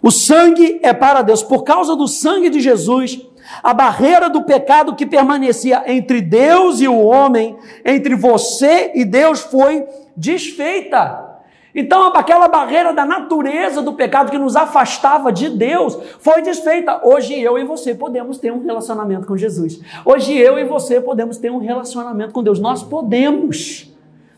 O 0.03 0.11
sangue 0.11 0.81
é 0.83 0.93
para 0.93 1.23
Deus. 1.23 1.43
Por 1.43 1.63
causa 1.63 1.95
do 1.95 2.09
sangue 2.09 2.49
de 2.49 2.61
Jesus, 2.61 3.21
a 3.63 3.75
barreira 3.75 4.31
do 4.31 4.43
pecado 4.43 4.95
que 4.95 5.05
permanecia 5.05 5.83
entre 5.87 6.21
Deus 6.21 6.81
e 6.81 6.89
o 6.89 6.99
homem, 7.01 7.57
entre 7.85 8.15
você 8.15 8.93
e 8.95 9.05
Deus, 9.05 9.41
foi 9.41 9.87
desfeita. 10.17 11.29
Então, 11.75 12.09
aquela 12.15 12.49
barreira 12.49 12.93
da 12.93 13.05
natureza 13.05 13.81
do 13.81 13.93
pecado 13.93 14.31
que 14.31 14.39
nos 14.39 14.57
afastava 14.57 15.33
de 15.33 15.49
Deus 15.49 15.97
foi 16.19 16.43
desfeita. 16.43 17.01
Hoje 17.05 17.41
eu 17.41 17.59
e 17.59 17.65
você 17.65 17.95
podemos 17.95 18.39
ter 18.39 18.53
um 18.53 18.65
relacionamento 18.65 19.27
com 19.27 19.37
Jesus. 19.37 19.81
Hoje 20.05 20.37
eu 20.37 20.59
e 20.59 20.65
você 20.65 21.01
podemos 21.01 21.37
ter 21.37 21.51
um 21.51 21.59
relacionamento 21.59 22.33
com 22.33 22.43
Deus. 22.43 22.59
Nós 22.59 22.83
podemos. 22.83 23.89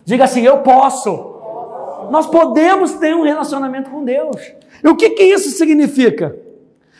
Diga 0.04 0.24
assim: 0.24 0.42
Eu 0.42 0.58
posso. 0.58 1.30
Nós 2.10 2.26
podemos 2.26 2.92
ter 2.94 3.14
um 3.14 3.22
relacionamento 3.22 3.88
com 3.88 4.04
Deus. 4.04 4.36
E 4.82 4.88
o 4.88 4.96
que, 4.96 5.10
que 5.10 5.22
isso 5.22 5.50
significa? 5.50 6.36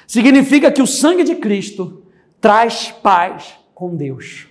Significa 0.07 0.71
que 0.71 0.83
o 0.83 0.87
sangue 0.87 1.25
de 1.25 1.35
Cristo 1.35 2.03
traz 2.41 2.91
paz 3.03 3.55
com 3.75 3.97
Deus. 3.97 4.47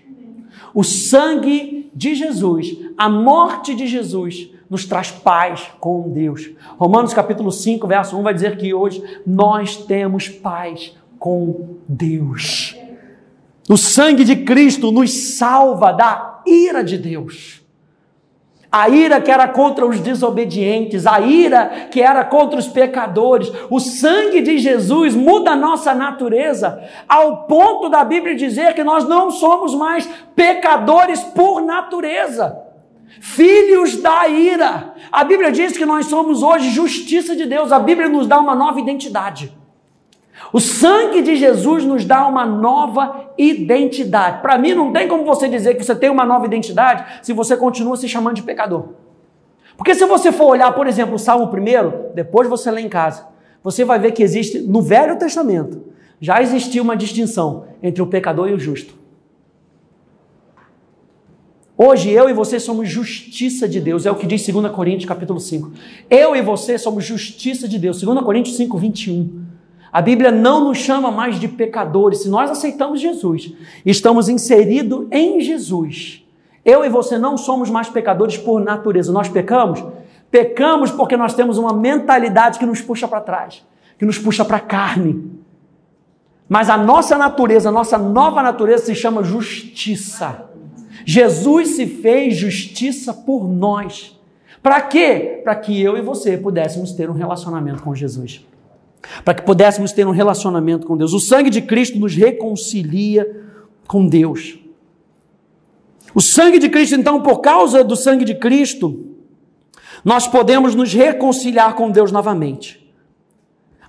O 0.73 0.83
sangue 0.83 1.89
de 1.93 2.15
Jesus, 2.15 2.77
a 2.97 3.09
morte 3.09 3.75
de 3.75 3.87
Jesus, 3.87 4.49
nos 4.69 4.85
traz 4.85 5.11
paz 5.11 5.69
com 5.79 6.09
Deus. 6.09 6.49
Romanos 6.77 7.13
capítulo 7.13 7.51
5, 7.51 7.85
verso 7.87 8.17
1 8.17 8.23
vai 8.23 8.33
dizer 8.33 8.57
que 8.57 8.73
hoje 8.73 9.03
nós 9.25 9.77
temos 9.77 10.29
paz 10.29 10.95
com 11.19 11.77
Deus. 11.87 12.75
O 13.69 13.77
sangue 13.77 14.23
de 14.23 14.37
Cristo 14.37 14.91
nos 14.91 15.35
salva 15.37 15.91
da 15.91 16.41
ira 16.45 16.83
de 16.83 16.97
Deus 16.97 17.60
a 18.71 18.87
ira 18.87 19.19
que 19.19 19.29
era 19.29 19.49
contra 19.49 19.85
os 19.85 19.99
desobedientes, 19.99 21.05
a 21.05 21.19
ira 21.19 21.87
que 21.91 22.01
era 22.01 22.23
contra 22.23 22.57
os 22.57 22.67
pecadores. 22.67 23.51
O 23.69 23.81
sangue 23.81 24.41
de 24.41 24.57
Jesus 24.57 25.13
muda 25.13 25.51
a 25.51 25.55
nossa 25.55 25.93
natureza, 25.93 26.81
ao 27.07 27.43
ponto 27.47 27.89
da 27.89 28.03
Bíblia 28.05 28.33
dizer 28.33 28.73
que 28.73 28.83
nós 28.83 29.07
não 29.07 29.29
somos 29.29 29.75
mais 29.75 30.07
pecadores 30.35 31.21
por 31.21 31.61
natureza. 31.61 32.57
Filhos 33.19 33.97
da 33.97 34.27
ira. 34.29 34.93
A 35.11 35.25
Bíblia 35.25 35.51
diz 35.51 35.77
que 35.77 35.85
nós 35.85 36.05
somos 36.05 36.41
hoje 36.41 36.69
justiça 36.69 37.35
de 37.35 37.45
Deus. 37.45 37.73
A 37.73 37.79
Bíblia 37.79 38.07
nos 38.07 38.25
dá 38.25 38.39
uma 38.39 38.55
nova 38.55 38.79
identidade. 38.79 39.60
O 40.53 40.59
sangue 40.59 41.21
de 41.21 41.37
Jesus 41.37 41.85
nos 41.85 42.03
dá 42.03 42.27
uma 42.27 42.45
nova 42.45 43.31
identidade. 43.37 44.41
Para 44.41 44.57
mim, 44.57 44.73
não 44.73 44.91
tem 44.91 45.07
como 45.07 45.23
você 45.23 45.47
dizer 45.47 45.75
que 45.75 45.83
você 45.83 45.95
tem 45.95 46.09
uma 46.09 46.25
nova 46.25 46.45
identidade 46.45 47.19
se 47.23 47.31
você 47.31 47.55
continua 47.55 47.95
se 47.95 48.07
chamando 48.07 48.35
de 48.35 48.43
pecador. 48.43 48.89
Porque 49.77 49.95
se 49.95 50.05
você 50.05 50.31
for 50.31 50.47
olhar, 50.47 50.71
por 50.73 50.87
exemplo, 50.87 51.15
o 51.15 51.19
Salmo 51.19 51.45
1, 51.45 52.13
depois 52.13 52.49
você 52.49 52.69
lê 52.69 52.81
em 52.81 52.89
casa, 52.89 53.25
você 53.63 53.85
vai 53.85 53.97
ver 53.97 54.11
que 54.11 54.21
existe, 54.21 54.59
no 54.59 54.81
Velho 54.81 55.17
Testamento, 55.17 55.85
já 56.19 56.41
existia 56.41 56.81
uma 56.81 56.97
distinção 56.97 57.65
entre 57.81 58.01
o 58.01 58.07
pecador 58.07 58.49
e 58.49 58.53
o 58.53 58.59
justo. 58.59 58.93
Hoje 61.77 62.11
eu 62.11 62.29
e 62.29 62.33
você 62.33 62.59
somos 62.59 62.87
justiça 62.87 63.67
de 63.67 63.79
Deus, 63.79 64.05
é 64.05 64.11
o 64.11 64.15
que 64.15 64.27
diz 64.27 64.45
2 64.45 64.71
Coríntios 64.71 65.07
capítulo 65.07 65.39
5. 65.39 65.71
Eu 66.09 66.35
e 66.35 66.41
você 66.41 66.77
somos 66.77 67.03
justiça 67.03 67.67
de 67.67 67.79
Deus, 67.79 68.01
2 68.01 68.19
Coríntios 68.21 68.55
5, 68.57 68.77
21. 68.77 69.50
A 69.91 70.01
Bíblia 70.01 70.31
não 70.31 70.63
nos 70.63 70.77
chama 70.77 71.11
mais 71.11 71.37
de 71.39 71.47
pecadores. 71.47 72.21
Se 72.21 72.29
nós 72.29 72.49
aceitamos 72.49 73.01
Jesus, 73.01 73.53
estamos 73.85 74.29
inseridos 74.29 75.05
em 75.11 75.41
Jesus. 75.41 76.25
Eu 76.63 76.85
e 76.85 76.89
você 76.89 77.17
não 77.17 77.35
somos 77.35 77.69
mais 77.69 77.89
pecadores 77.89 78.37
por 78.37 78.61
natureza. 78.61 79.11
Nós 79.11 79.27
pecamos? 79.27 79.83
Pecamos 80.29 80.91
porque 80.91 81.17
nós 81.17 81.33
temos 81.33 81.57
uma 81.57 81.73
mentalidade 81.73 82.57
que 82.57 82.65
nos 82.65 82.79
puxa 82.79 83.07
para 83.07 83.19
trás, 83.19 83.65
que 83.99 84.05
nos 84.05 84.17
puxa 84.17 84.45
para 84.45 84.57
a 84.57 84.61
carne. 84.61 85.29
Mas 86.47 86.69
a 86.69 86.77
nossa 86.77 87.17
natureza, 87.17 87.67
a 87.67 87.71
nossa 87.71 87.97
nova 87.97 88.41
natureza 88.41 88.85
se 88.85 88.95
chama 88.95 89.23
justiça. 89.23 90.45
Jesus 91.05 91.69
se 91.69 91.85
fez 91.85 92.37
justiça 92.37 93.13
por 93.13 93.45
nós. 93.45 94.17
Para 94.63 94.79
quê? 94.79 95.41
Para 95.43 95.55
que 95.55 95.81
eu 95.81 95.97
e 95.97 96.01
você 96.01 96.37
pudéssemos 96.37 96.93
ter 96.93 97.09
um 97.09 97.13
relacionamento 97.13 97.81
com 97.83 97.93
Jesus 97.93 98.45
para 99.23 99.33
que 99.33 99.43
pudéssemos 99.43 99.91
ter 99.91 100.07
um 100.07 100.11
relacionamento 100.11 100.87
com 100.87 100.97
Deus. 100.97 101.13
O 101.13 101.19
sangue 101.19 101.49
de 101.49 101.61
Cristo 101.61 101.99
nos 101.99 102.15
reconcilia 102.15 103.29
com 103.87 104.07
Deus. 104.07 104.59
O 106.13 106.21
sangue 106.21 106.59
de 106.59 106.69
Cristo, 106.69 106.95
então, 106.95 107.21
por 107.21 107.39
causa 107.39 107.83
do 107.83 107.95
sangue 107.95 108.25
de 108.25 108.35
Cristo, 108.35 109.11
nós 110.03 110.27
podemos 110.27 110.75
nos 110.75 110.93
reconciliar 110.93 111.75
com 111.75 111.89
Deus 111.89 112.11
novamente. 112.11 112.81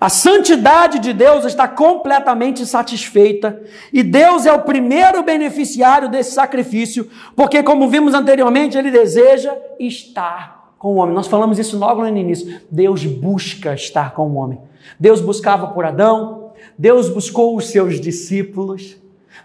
A 0.00 0.08
santidade 0.08 0.98
de 0.98 1.12
Deus 1.12 1.44
está 1.44 1.68
completamente 1.68 2.66
satisfeita 2.66 3.62
e 3.92 4.02
Deus 4.02 4.46
é 4.46 4.52
o 4.52 4.62
primeiro 4.62 5.22
beneficiário 5.22 6.08
desse 6.08 6.32
sacrifício, 6.32 7.08
porque, 7.36 7.62
como 7.62 7.88
vimos 7.88 8.12
anteriormente, 8.12 8.76
Ele 8.76 8.90
deseja 8.90 9.56
estar 9.78 10.74
com 10.76 10.94
o 10.94 10.96
homem. 10.96 11.14
Nós 11.14 11.28
falamos 11.28 11.56
isso 11.56 11.78
logo 11.78 12.00
no 12.00 12.08
início. 12.08 12.60
Deus 12.68 13.04
busca 13.04 13.74
estar 13.74 14.12
com 14.12 14.28
o 14.28 14.34
homem. 14.34 14.58
Deus 14.98 15.20
buscava 15.20 15.68
por 15.68 15.84
Adão, 15.84 16.52
Deus 16.78 17.08
buscou 17.08 17.56
os 17.56 17.70
seus 17.70 18.00
discípulos, 18.00 18.96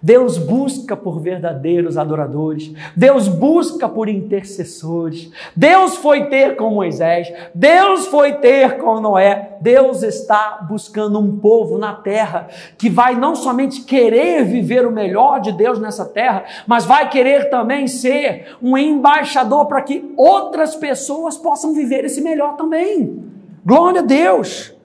Deus 0.01 0.37
busca 0.37 0.95
por 0.95 1.19
verdadeiros 1.19 1.97
adoradores, 1.97 2.71
Deus 2.95 3.27
busca 3.27 3.89
por 3.89 4.07
intercessores, 4.07 5.31
Deus 5.55 5.95
foi 5.95 6.25
ter 6.25 6.55
com 6.55 6.69
Moisés, 6.69 7.31
Deus 7.53 8.05
foi 8.07 8.33
ter 8.33 8.77
com 8.77 8.99
Noé, 8.99 9.57
Deus 9.61 10.03
está 10.03 10.65
buscando 10.69 11.19
um 11.19 11.39
povo 11.39 11.77
na 11.77 11.93
terra 11.93 12.47
que 12.77 12.89
vai 12.89 13.15
não 13.15 13.35
somente 13.35 13.81
querer 13.81 14.43
viver 14.43 14.85
o 14.85 14.91
melhor 14.91 15.39
de 15.39 15.51
Deus 15.51 15.79
nessa 15.79 16.05
terra, 16.05 16.43
mas 16.67 16.85
vai 16.85 17.09
querer 17.09 17.49
também 17.49 17.87
ser 17.87 18.55
um 18.61 18.77
embaixador 18.77 19.65
para 19.65 19.81
que 19.81 20.13
outras 20.15 20.75
pessoas 20.75 21.37
possam 21.37 21.73
viver 21.73 22.05
esse 22.05 22.21
melhor 22.21 22.55
também. 22.55 23.25
Glória 23.65 24.01
a 24.01 24.03
Deus! 24.03 24.76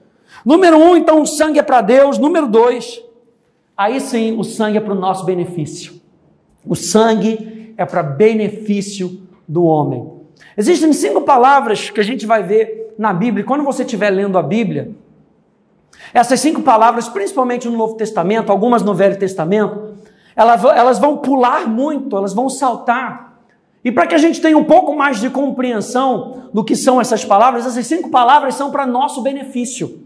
Número 0.45 0.77
um, 0.77 0.95
então 0.95 1.21
o 1.21 1.25
sangue 1.25 1.59
é 1.59 1.63
para 1.63 1.81
Deus. 1.81 2.17
Número 2.17 2.47
dois, 2.47 3.01
aí 3.77 3.99
sim 3.99 4.37
o 4.37 4.43
sangue 4.43 4.77
é 4.77 4.81
para 4.81 4.93
o 4.93 4.99
nosso 4.99 5.25
benefício. 5.25 6.01
O 6.65 6.75
sangue 6.75 7.73
é 7.77 7.85
para 7.85 8.03
benefício 8.03 9.21
do 9.47 9.63
homem. 9.63 10.11
Existem 10.57 10.93
cinco 10.93 11.21
palavras 11.21 11.89
que 11.89 11.99
a 11.99 12.03
gente 12.03 12.25
vai 12.25 12.43
ver 12.43 12.93
na 12.97 13.13
Bíblia. 13.13 13.43
Quando 13.43 13.63
você 13.63 13.83
estiver 13.83 14.09
lendo 14.09 14.37
a 14.37 14.43
Bíblia, 14.43 14.91
essas 16.13 16.39
cinco 16.39 16.61
palavras, 16.61 17.09
principalmente 17.09 17.67
no 17.67 17.77
Novo 17.77 17.95
Testamento, 17.95 18.51
algumas 18.51 18.83
no 18.83 18.93
Velho 18.93 19.17
Testamento, 19.17 19.93
elas, 20.35 20.99
vão 20.99 21.17
pular 21.17 21.67
muito, 21.67 22.15
elas 22.17 22.33
vão 22.33 22.49
saltar. 22.49 23.39
E 23.83 23.91
para 23.91 24.07
que 24.07 24.15
a 24.15 24.17
gente 24.17 24.41
tenha 24.41 24.57
um 24.57 24.63
pouco 24.63 24.95
mais 24.95 25.19
de 25.19 25.29
compreensão 25.29 26.49
do 26.53 26.63
que 26.63 26.75
são 26.75 27.01
essas 27.01 27.25
palavras, 27.25 27.65
essas 27.65 27.85
cinco 27.85 28.09
palavras 28.09 28.55
são 28.55 28.71
para 28.71 28.85
nosso 28.85 29.21
benefício. 29.21 30.01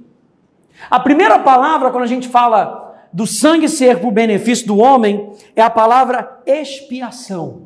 A 0.90 1.00
primeira 1.00 1.40
palavra, 1.40 1.92
quando 1.92 2.04
a 2.04 2.08
gente 2.08 2.28
fala 2.28 2.96
do 3.12 3.26
sangue 3.26 3.68
ser 3.68 4.00
para 4.00 4.08
o 4.08 4.12
benefício 4.12 4.68
do 4.68 4.78
homem, 4.78 5.32
é 5.56 5.62
a 5.62 5.70
palavra 5.70 6.42
expiação, 6.46 7.64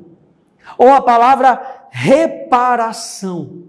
ou 0.77 0.89
a 0.89 1.01
palavra 1.01 1.87
reparação. 1.89 3.63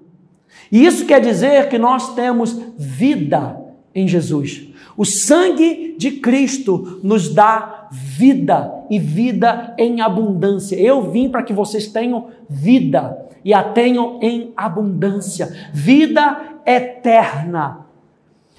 E 0.70 0.86
isso 0.86 1.04
quer 1.06 1.20
dizer 1.20 1.68
que 1.68 1.78
nós 1.78 2.14
temos 2.14 2.52
vida 2.78 3.60
em 3.94 4.06
Jesus. 4.06 4.68
O 4.96 5.04
sangue 5.04 5.96
de 5.98 6.12
Cristo 6.12 7.00
nos 7.02 7.34
dá 7.34 7.88
vida 7.90 8.72
e 8.90 8.98
vida 8.98 9.74
em 9.78 10.00
abundância. 10.00 10.76
Eu 10.76 11.10
vim 11.10 11.28
para 11.28 11.42
que 11.42 11.52
vocês 11.52 11.86
tenham 11.88 12.28
vida 12.48 13.18
e 13.44 13.52
a 13.52 13.62
tenham 13.62 14.18
em 14.22 14.52
abundância, 14.56 15.70
vida 15.72 16.60
eterna. 16.64 17.81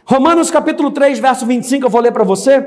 Romanos 0.05 0.51
capítulo 0.51 0.91
3, 0.91 1.19
verso 1.19 1.45
25, 1.45 1.85
eu 1.85 1.89
vou 1.89 2.01
ler 2.01 2.11
para 2.11 2.25
você. 2.25 2.65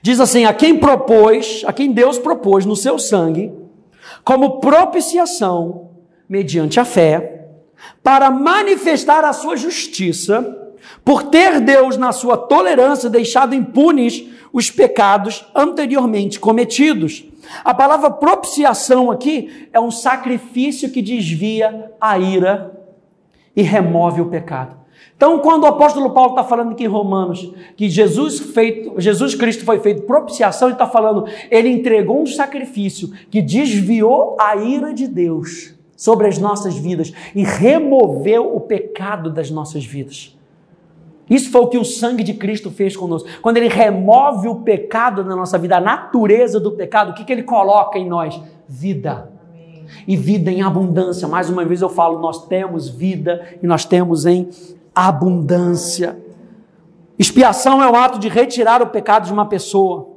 Diz 0.00 0.20
assim: 0.20 0.44
A 0.44 0.52
quem 0.52 0.78
propôs, 0.78 1.64
a 1.66 1.72
quem 1.72 1.90
Deus 1.90 2.16
propôs 2.16 2.64
no 2.64 2.76
seu 2.76 2.98
sangue, 2.98 3.52
como 4.24 4.60
propiciação, 4.60 5.90
mediante 6.28 6.78
a 6.78 6.84
fé, 6.84 7.48
para 8.04 8.30
manifestar 8.30 9.24
a 9.24 9.32
sua 9.32 9.56
justiça, 9.56 10.56
por 11.04 11.24
ter 11.24 11.60
Deus, 11.60 11.96
na 11.96 12.12
sua 12.12 12.36
tolerância, 12.36 13.10
deixado 13.10 13.54
impunes 13.54 14.24
os 14.52 14.70
pecados 14.70 15.44
anteriormente 15.54 16.38
cometidos. 16.38 17.24
A 17.64 17.74
palavra 17.74 18.10
propiciação 18.10 19.10
aqui 19.10 19.68
é 19.72 19.80
um 19.80 19.90
sacrifício 19.90 20.90
que 20.90 21.02
desvia 21.02 21.92
a 22.00 22.16
ira 22.16 22.78
e 23.56 23.62
remove 23.62 24.20
o 24.20 24.26
pecado. 24.26 24.77
Então, 25.16 25.40
quando 25.40 25.64
o 25.64 25.66
apóstolo 25.66 26.10
Paulo 26.10 26.30
está 26.30 26.44
falando 26.44 26.72
aqui 26.72 26.84
em 26.84 26.88
Romanos 26.88 27.52
que 27.76 27.90
Jesus, 27.90 28.38
feito, 28.38 29.00
Jesus 29.00 29.34
Cristo 29.34 29.64
foi 29.64 29.80
feito 29.80 30.02
propiciação, 30.02 30.68
ele 30.68 30.74
está 30.76 30.86
falando, 30.86 31.26
ele 31.50 31.68
entregou 31.68 32.22
um 32.22 32.26
sacrifício 32.26 33.12
que 33.28 33.42
desviou 33.42 34.36
a 34.40 34.54
ira 34.56 34.94
de 34.94 35.08
Deus 35.08 35.74
sobre 35.96 36.28
as 36.28 36.38
nossas 36.38 36.76
vidas 36.76 37.12
e 37.34 37.42
removeu 37.42 38.54
o 38.54 38.60
pecado 38.60 39.28
das 39.30 39.50
nossas 39.50 39.84
vidas. 39.84 40.38
Isso 41.28 41.50
foi 41.50 41.60
o 41.62 41.66
que 41.66 41.76
o 41.76 41.84
sangue 41.84 42.22
de 42.22 42.34
Cristo 42.34 42.70
fez 42.70 42.96
conosco. 42.96 43.28
Quando 43.42 43.58
ele 43.58 43.68
remove 43.68 44.48
o 44.48 44.56
pecado 44.56 45.22
da 45.24 45.36
nossa 45.36 45.58
vida, 45.58 45.76
a 45.76 45.80
natureza 45.80 46.58
do 46.58 46.72
pecado, 46.72 47.10
o 47.10 47.14
que, 47.14 47.24
que 47.24 47.32
ele 47.32 47.42
coloca 47.42 47.98
em 47.98 48.08
nós? 48.08 48.40
Vida. 48.66 49.30
E 50.06 50.16
vida 50.16 50.50
em 50.50 50.62
abundância. 50.62 51.28
Mais 51.28 51.50
uma 51.50 51.64
vez 51.64 51.82
eu 51.82 51.88
falo, 51.88 52.20
nós 52.20 52.46
temos 52.46 52.88
vida 52.88 53.44
e 53.62 53.66
nós 53.66 53.84
temos 53.84 54.24
em 54.24 54.48
abundância. 55.06 56.18
Expiação 57.18 57.82
é 57.82 57.88
o 57.88 57.94
ato 57.94 58.18
de 58.18 58.28
retirar 58.28 58.82
o 58.82 58.88
pecado 58.88 59.26
de 59.26 59.32
uma 59.32 59.46
pessoa. 59.46 60.16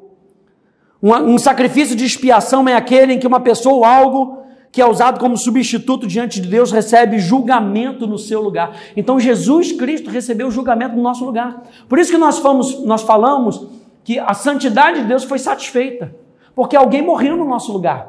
Um, 1.02 1.14
um 1.14 1.38
sacrifício 1.38 1.96
de 1.96 2.06
expiação 2.06 2.68
é 2.68 2.76
aquele 2.76 3.14
em 3.14 3.20
que 3.20 3.28
uma 3.28 3.40
pessoa 3.40 3.76
ou 3.76 3.86
algo 3.86 4.42
que 4.72 4.82
é 4.82 4.86
usado 4.86 5.20
como 5.20 5.36
substituto 5.36 6.08
diante 6.08 6.40
de 6.40 6.48
Deus, 6.48 6.72
recebe 6.72 7.20
julgamento 7.20 8.08
no 8.08 8.18
seu 8.18 8.42
lugar. 8.42 8.78
Então 8.96 9.20
Jesus 9.20 9.74
Cristo 9.74 10.10
recebeu 10.10 10.50
julgamento 10.50 10.96
no 10.96 11.02
nosso 11.02 11.26
lugar. 11.26 11.64
Por 11.90 12.00
isso 12.00 12.12
que 12.12 12.18
nós, 12.18 12.40
fomos, 12.40 12.82
nós 12.86 13.02
falamos 13.02 13.68
que 14.04 14.18
a 14.18 14.34
santidade 14.34 15.02
de 15.02 15.08
Deus 15.08 15.26
foi 15.26 15.40
satisfeita, 15.40 16.16
porque 16.56 16.76
alguém 16.76 17.02
morreu 17.02 17.36
no 17.36 17.46
nosso 17.46 17.74
lugar. 17.74 18.08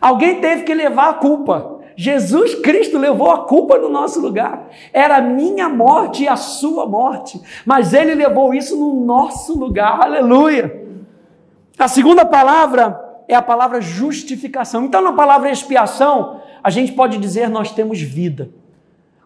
Alguém 0.00 0.40
teve 0.40 0.62
que 0.62 0.72
levar 0.72 1.10
a 1.10 1.14
culpa. 1.14 1.73
Jesus 1.96 2.54
Cristo 2.56 2.98
levou 2.98 3.30
a 3.30 3.44
culpa 3.46 3.78
no 3.78 3.88
nosso 3.88 4.20
lugar. 4.20 4.68
Era 4.92 5.18
a 5.18 5.20
minha 5.20 5.68
morte 5.68 6.24
e 6.24 6.28
a 6.28 6.36
sua 6.36 6.86
morte, 6.86 7.40
mas 7.64 7.94
ele 7.94 8.14
levou 8.14 8.52
isso 8.52 8.76
no 8.76 9.04
nosso 9.04 9.58
lugar. 9.58 10.00
Aleluia. 10.00 10.84
A 11.78 11.88
segunda 11.88 12.24
palavra 12.24 13.00
é 13.28 13.34
a 13.34 13.42
palavra 13.42 13.80
justificação. 13.80 14.84
Então, 14.84 15.02
na 15.02 15.12
palavra 15.12 15.50
expiação, 15.50 16.40
a 16.62 16.70
gente 16.70 16.92
pode 16.92 17.18
dizer 17.18 17.48
nós 17.48 17.72
temos 17.72 18.00
vida. 18.00 18.50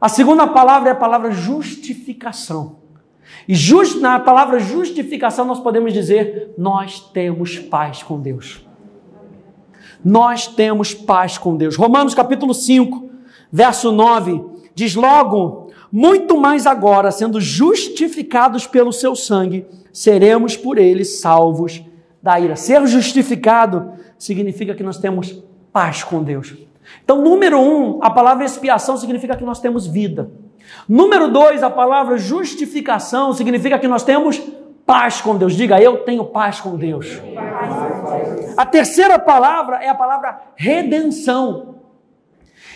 A 0.01 0.09
segunda 0.09 0.47
palavra 0.47 0.91
é 0.91 0.93
a 0.93 0.97
palavra 0.97 1.31
justificação. 1.31 2.77
E 3.47 3.55
just, 3.55 4.01
na 4.01 4.19
palavra 4.19 4.59
justificação 4.59 5.45
nós 5.45 5.61
podemos 5.61 5.93
dizer 5.93 6.55
nós 6.57 7.01
temos 7.01 7.59
paz 7.59 8.03
com 8.03 8.21
Deus. 8.21 8.68
Nós 10.05 10.47
temos 10.47 10.95
paz 10.95 11.37
com 11.39 11.57
Deus. 11.57 11.77
Romanos 11.77 12.15
capítulo 12.15 12.55
5, 12.55 13.09
verso 13.51 13.91
9, 13.93 14.45
diz 14.75 14.95
logo: 14.95 15.69
muito 15.91 16.37
mais 16.37 16.67
agora, 16.67 17.11
sendo 17.11 17.41
justificados 17.41 18.67
pelo 18.67 18.93
seu 18.93 19.17
sangue, 19.17 19.67
seremos 19.93 20.57
por 20.57 20.77
ele 20.77 21.05
salvos 21.05 21.83
da 22.23 22.39
ira. 22.39 22.57
Ser 22.57 22.87
justificado 22.87 23.93
significa 24.19 24.75
que 24.75 24.83
nós 24.83 24.99
temos 24.99 25.43
paz 25.73 26.05
com 26.05 26.23
Deus. 26.23 26.55
Então, 27.03 27.23
número 27.23 27.59
um, 27.59 27.99
a 28.03 28.11
palavra 28.11 28.45
expiação 28.45 28.97
significa 28.97 29.37
que 29.37 29.45
nós 29.45 29.61
temos 29.61 29.87
vida. 29.87 30.31
Número 30.87 31.31
dois, 31.31 31.63
a 31.63 31.71
palavra 31.71 32.19
justificação 32.19 33.33
significa 33.33 33.79
que 33.79 33.89
nós 33.89 34.03
temos 34.03 34.41
paz 34.88 35.20
com 35.20 35.37
Deus. 35.37 35.55
Diga, 35.55 35.79
eu 35.79 35.98
tenho 35.98 36.24
paz 36.24 36.62
com 36.62 36.74
Deus. 36.74 37.20
A 38.57 38.64
terceira 38.64 39.18
palavra 39.18 39.77
é 39.85 39.88
a 39.90 39.94
palavra 39.94 40.40
redenção. 40.57 41.74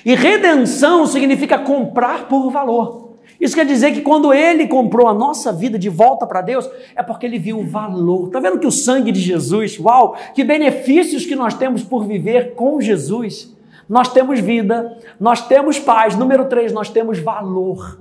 E 0.04 0.14
redenção 0.14 1.06
significa 1.06 1.58
comprar 1.58 2.28
por 2.28 2.50
valor. 2.50 3.14
Isso 3.40 3.54
quer 3.56 3.64
dizer 3.64 3.92
que 3.92 4.02
quando 4.02 4.32
ele 4.32 4.68
comprou 4.68 5.08
a 5.08 5.14
nossa 5.14 5.50
vida 5.54 5.78
de 5.78 5.88
volta 5.88 6.26
para 6.26 6.42
Deus, 6.42 6.68
é 6.94 7.02
porque 7.02 7.24
ele 7.24 7.38
viu 7.38 7.60
o 7.60 7.66
valor. 7.66 8.26
Está 8.26 8.40
vendo 8.40 8.58
que 8.58 8.66
o 8.66 8.70
sangue 8.70 9.10
de 9.10 9.18
Jesus, 9.18 9.78
uau, 9.80 10.14
que 10.34 10.44
benefícios 10.44 11.24
que 11.24 11.34
nós 11.34 11.54
temos 11.54 11.82
por 11.82 12.04
viver 12.04 12.54
com 12.54 12.78
Jesus. 12.78 13.56
Nós 13.88 14.08
temos 14.12 14.38
vida, 14.38 14.98
nós 15.18 15.46
temos 15.48 15.78
paz. 15.78 16.14
Número 16.14 16.44
três, 16.44 16.72
nós 16.74 16.90
temos 16.90 17.18
valor. 17.18 17.98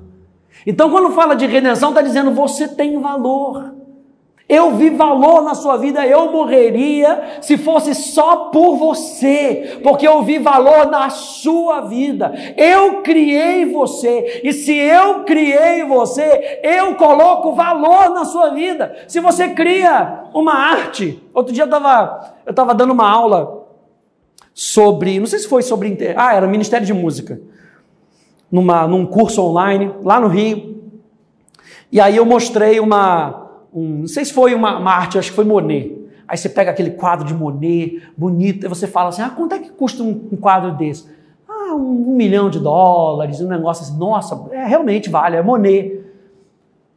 Então, 0.67 0.91
quando 0.91 1.11
fala 1.11 1.33
de 1.33 1.45
redenção, 1.45 1.89
está 1.89 2.01
dizendo 2.01 2.31
você 2.31 2.67
tem 2.67 2.99
valor. 2.99 3.80
Eu 4.51 4.71
vi 4.71 4.89
valor 4.89 5.41
na 5.41 5.55
sua 5.55 5.77
vida, 5.77 6.05
eu 6.05 6.29
morreria 6.29 7.39
se 7.39 7.57
fosse 7.57 7.95
só 7.95 8.49
por 8.49 8.75
você, 8.75 9.79
porque 9.81 10.05
eu 10.05 10.21
vi 10.23 10.39
valor 10.39 10.87
na 10.87 11.09
sua 11.09 11.79
vida. 11.79 12.33
Eu 12.57 13.01
criei 13.01 13.65
você, 13.65 14.41
e 14.43 14.51
se 14.51 14.75
eu 14.75 15.23
criei 15.23 15.85
você, 15.85 16.59
eu 16.61 16.95
coloco 16.95 17.53
valor 17.53 18.09
na 18.09 18.25
sua 18.25 18.49
vida. 18.49 18.93
Se 19.07 19.21
você 19.21 19.51
cria 19.51 20.25
uma 20.33 20.53
arte, 20.53 21.23
outro 21.33 21.53
dia 21.53 21.63
eu 21.63 21.67
estava 21.67 22.35
eu 22.45 22.53
tava 22.53 22.75
dando 22.75 22.91
uma 22.91 23.09
aula 23.09 23.67
sobre, 24.53 25.17
não 25.17 25.27
sei 25.27 25.39
se 25.39 25.47
foi 25.47 25.61
sobre, 25.61 25.97
ah, 26.17 26.35
era 26.35 26.45
Ministério 26.45 26.85
de 26.85 26.93
Música, 26.93 27.39
numa, 28.51 28.85
num 28.85 29.05
curso 29.05 29.41
online, 29.41 29.93
lá 30.03 30.19
no 30.19 30.27
Rio, 30.27 30.71
e 31.89 32.01
aí 32.01 32.17
eu 32.17 32.25
mostrei 32.25 32.81
uma 32.81 33.40
um, 33.73 33.99
não 33.99 34.07
sei 34.07 34.25
se 34.25 34.33
foi 34.33 34.53
uma, 34.53 34.77
uma 34.77 34.91
arte, 34.91 35.17
acho 35.17 35.29
que 35.29 35.35
foi 35.35 35.45
Monet. 35.45 35.97
Aí 36.27 36.37
você 36.37 36.49
pega 36.49 36.71
aquele 36.71 36.91
quadro 36.91 37.25
de 37.25 37.33
Monet, 37.33 38.01
bonito, 38.17 38.65
e 38.65 38.69
você 38.69 38.87
fala 38.87 39.09
assim: 39.09 39.21
ah, 39.21 39.29
quanto 39.29 39.55
é 39.55 39.59
que 39.59 39.69
custa 39.69 40.03
um, 40.03 40.29
um 40.31 40.37
quadro 40.37 40.73
desse? 40.73 41.09
Ah, 41.47 41.75
um, 41.75 42.11
um, 42.11 42.15
milhão 42.15 42.49
de 42.49 42.59
dólares, 42.59 43.41
um 43.41 43.47
negócio 43.47 43.83
assim. 43.83 43.97
Nossa, 43.97 44.49
é, 44.51 44.65
realmente 44.65 45.09
vale, 45.09 45.37
é 45.37 45.41
Monet. 45.41 45.99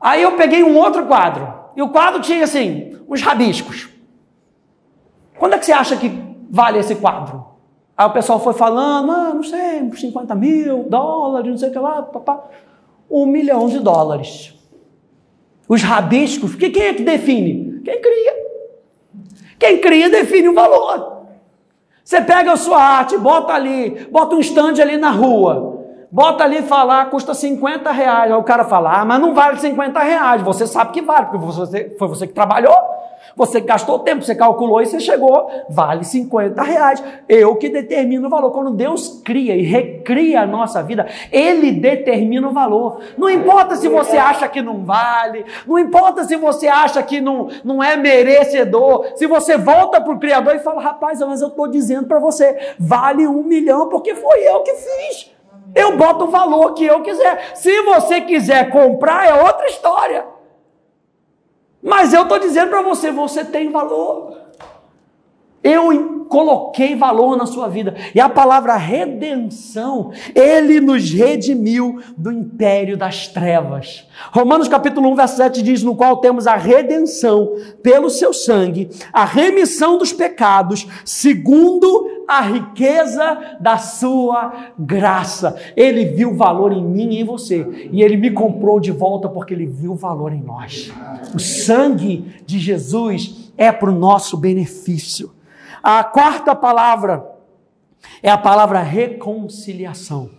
Aí 0.00 0.22
eu 0.22 0.36
peguei 0.36 0.62
um 0.62 0.76
outro 0.76 1.06
quadro, 1.06 1.52
e 1.76 1.82
o 1.82 1.88
quadro 1.88 2.20
tinha 2.20 2.44
assim, 2.44 2.96
uns 3.08 3.22
rabiscos. 3.22 3.88
Quando 5.38 5.54
é 5.54 5.58
que 5.58 5.66
você 5.66 5.72
acha 5.72 5.96
que 5.96 6.10
vale 6.50 6.78
esse 6.78 6.94
quadro? 6.96 7.44
Aí 7.96 8.06
o 8.06 8.10
pessoal 8.10 8.40
foi 8.40 8.52
falando, 8.52 9.10
ah, 9.12 9.32
não 9.34 9.42
sei, 9.42 9.90
50 9.92 10.34
mil 10.34 10.84
dólares, 10.88 11.50
não 11.50 11.58
sei 11.58 11.68
o 11.68 11.72
que 11.72 11.78
lá, 11.78 12.02
papá. 12.02 12.44
Um 13.10 13.26
milhão 13.26 13.68
de 13.68 13.78
dólares. 13.78 14.54
Os 15.68 15.82
rabiscos, 15.82 16.54
que 16.54 16.70
quem 16.70 16.82
é 16.82 16.94
que 16.94 17.02
define? 17.02 17.80
Quem 17.84 18.00
cria. 18.00 18.34
Quem 19.58 19.80
cria 19.80 20.10
define 20.10 20.48
o 20.48 20.54
valor. 20.54 21.14
Você 22.04 22.20
pega 22.20 22.52
a 22.52 22.56
sua 22.56 22.82
arte, 22.82 23.16
bota 23.16 23.54
ali, 23.54 24.06
bota 24.10 24.36
um 24.36 24.40
stand 24.40 24.80
ali 24.80 24.98
na 24.98 25.10
rua, 25.10 25.80
bota 26.12 26.44
ali 26.44 26.60
fala, 26.60 27.00
ah, 27.00 27.06
custa 27.06 27.32
50 27.32 27.90
reais. 27.90 28.30
Aí 28.30 28.38
o 28.38 28.42
cara 28.42 28.64
fala, 28.64 29.00
ah, 29.00 29.04
mas 29.06 29.20
não 29.20 29.32
vale 29.32 29.58
50 29.58 29.98
reais. 30.00 30.42
Você 30.42 30.66
sabe 30.66 30.92
que 30.92 31.00
vale, 31.00 31.26
porque 31.26 31.38
você, 31.38 31.96
foi 31.98 32.08
você 32.08 32.26
que 32.26 32.34
trabalhou. 32.34 32.76
Você 33.36 33.60
gastou 33.60 33.98
tempo, 33.98 34.22
você 34.22 34.34
calculou 34.34 34.80
e 34.80 34.86
você 34.86 35.00
chegou, 35.00 35.50
vale 35.68 36.04
50 36.04 36.62
reais. 36.62 37.02
Eu 37.28 37.56
que 37.56 37.68
determino 37.68 38.26
o 38.26 38.30
valor. 38.30 38.50
Quando 38.50 38.70
Deus 38.70 39.20
cria 39.24 39.56
e 39.56 39.62
recria 39.62 40.42
a 40.42 40.46
nossa 40.46 40.82
vida, 40.82 41.06
Ele 41.32 41.72
determina 41.72 42.48
o 42.48 42.52
valor. 42.52 43.00
Não 43.18 43.28
importa 43.28 43.76
se 43.76 43.88
você 43.88 44.16
acha 44.16 44.48
que 44.48 44.62
não 44.62 44.84
vale, 44.84 45.44
não 45.66 45.78
importa 45.78 46.24
se 46.24 46.36
você 46.36 46.68
acha 46.68 47.02
que 47.02 47.20
não, 47.20 47.48
não 47.64 47.82
é 47.82 47.96
merecedor, 47.96 49.06
se 49.16 49.26
você 49.26 49.56
volta 49.56 50.00
para 50.00 50.12
o 50.12 50.18
Criador 50.18 50.54
e 50.54 50.60
fala, 50.60 50.80
rapaz, 50.80 51.20
mas 51.20 51.40
eu 51.40 51.48
estou 51.48 51.68
dizendo 51.68 52.06
para 52.06 52.18
você, 52.18 52.74
vale 52.78 53.26
um 53.26 53.42
milhão 53.42 53.88
porque 53.88 54.14
foi 54.14 54.40
eu 54.42 54.60
que 54.60 54.74
fiz. 54.74 55.34
Eu 55.74 55.96
boto 55.96 56.24
o 56.24 56.30
valor 56.30 56.72
que 56.74 56.84
eu 56.84 57.02
quiser. 57.02 57.52
Se 57.54 57.82
você 57.82 58.20
quiser 58.20 58.70
comprar, 58.70 59.26
é 59.26 59.42
outra 59.42 59.66
história. 59.66 60.33
Mas 61.84 62.14
eu 62.14 62.22
estou 62.22 62.38
dizendo 62.38 62.70
para 62.70 62.80
você, 62.80 63.12
você 63.12 63.44
tem 63.44 63.70
valor. 63.70 64.38
Eu 65.62 66.23
coloquei 66.28 66.94
valor 66.94 67.36
na 67.36 67.46
sua 67.46 67.68
vida. 67.68 67.94
E 68.14 68.20
a 68.20 68.28
palavra 68.28 68.76
redenção, 68.76 70.10
ele 70.34 70.80
nos 70.80 71.10
redimiu 71.10 72.00
do 72.16 72.32
império 72.32 72.96
das 72.96 73.28
trevas. 73.28 74.06
Romanos 74.32 74.68
capítulo 74.68 75.10
1, 75.10 75.14
verso 75.14 75.36
7 75.36 75.62
diz: 75.62 75.82
No 75.82 75.96
qual 75.96 76.18
temos 76.18 76.46
a 76.46 76.56
redenção 76.56 77.54
pelo 77.82 78.10
seu 78.10 78.32
sangue, 78.32 78.90
a 79.12 79.24
remissão 79.24 79.98
dos 79.98 80.12
pecados, 80.12 80.86
segundo 81.04 82.24
a 82.28 82.40
riqueza 82.40 83.56
da 83.60 83.78
sua 83.78 84.72
graça. 84.78 85.56
Ele 85.76 86.04
viu 86.06 86.34
valor 86.34 86.72
em 86.72 86.82
mim 86.82 87.14
e 87.14 87.20
em 87.20 87.24
você, 87.24 87.88
e 87.92 88.02
ele 88.02 88.16
me 88.16 88.30
comprou 88.30 88.80
de 88.80 88.90
volta 88.90 89.28
porque 89.28 89.54
ele 89.54 89.66
viu 89.66 89.94
valor 89.94 90.32
em 90.32 90.42
nós. 90.42 90.92
O 91.34 91.38
sangue 91.38 92.34
de 92.46 92.58
Jesus 92.58 93.52
é 93.56 93.70
para 93.70 93.90
o 93.90 93.94
nosso 93.94 94.36
benefício. 94.36 95.30
A 95.82 96.02
quarta 96.04 96.54
palavra 96.54 97.24
é 98.22 98.30
a 98.30 98.38
palavra 98.38 98.80
reconciliação. 98.80 100.30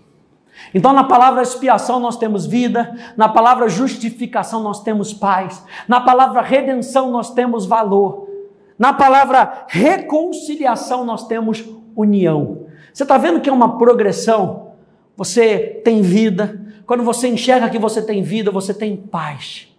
Então, 0.74 0.94
na 0.94 1.04
palavra 1.04 1.42
expiação 1.42 2.00
nós 2.00 2.18
temos 2.18 2.46
vida, 2.46 2.96
na 3.18 3.28
palavra 3.28 3.68
justificação 3.68 4.64
nós 4.64 4.82
temos 4.82 5.14
paz, 5.14 5.64
na 5.88 6.00
palavra 6.02 6.42
redenção 6.42 7.12
nós 7.12 7.34
temos 7.34 7.66
valor, 7.66 8.30
na 8.78 8.94
palavra 8.94 9.66
reconciliação 9.68 11.04
nós 11.06 11.28
temos 11.28 11.64
união. 11.96 12.68
Você 12.94 13.04
está 13.04 13.18
vendo 13.18 13.42
que 13.42 13.50
é 13.50 13.54
uma 13.54 13.78
progressão? 13.78 14.74
Você 15.18 15.82
tem 15.84 16.02
vida, 16.02 16.62
quando 16.86 17.04
você 17.04 17.28
enxerga 17.28 17.70
que 17.70 17.80
você 17.80 18.02
tem 18.02 18.22
vida, 18.22 18.52
você 18.52 18.74
tem 18.74 18.96
paz. 18.96 19.75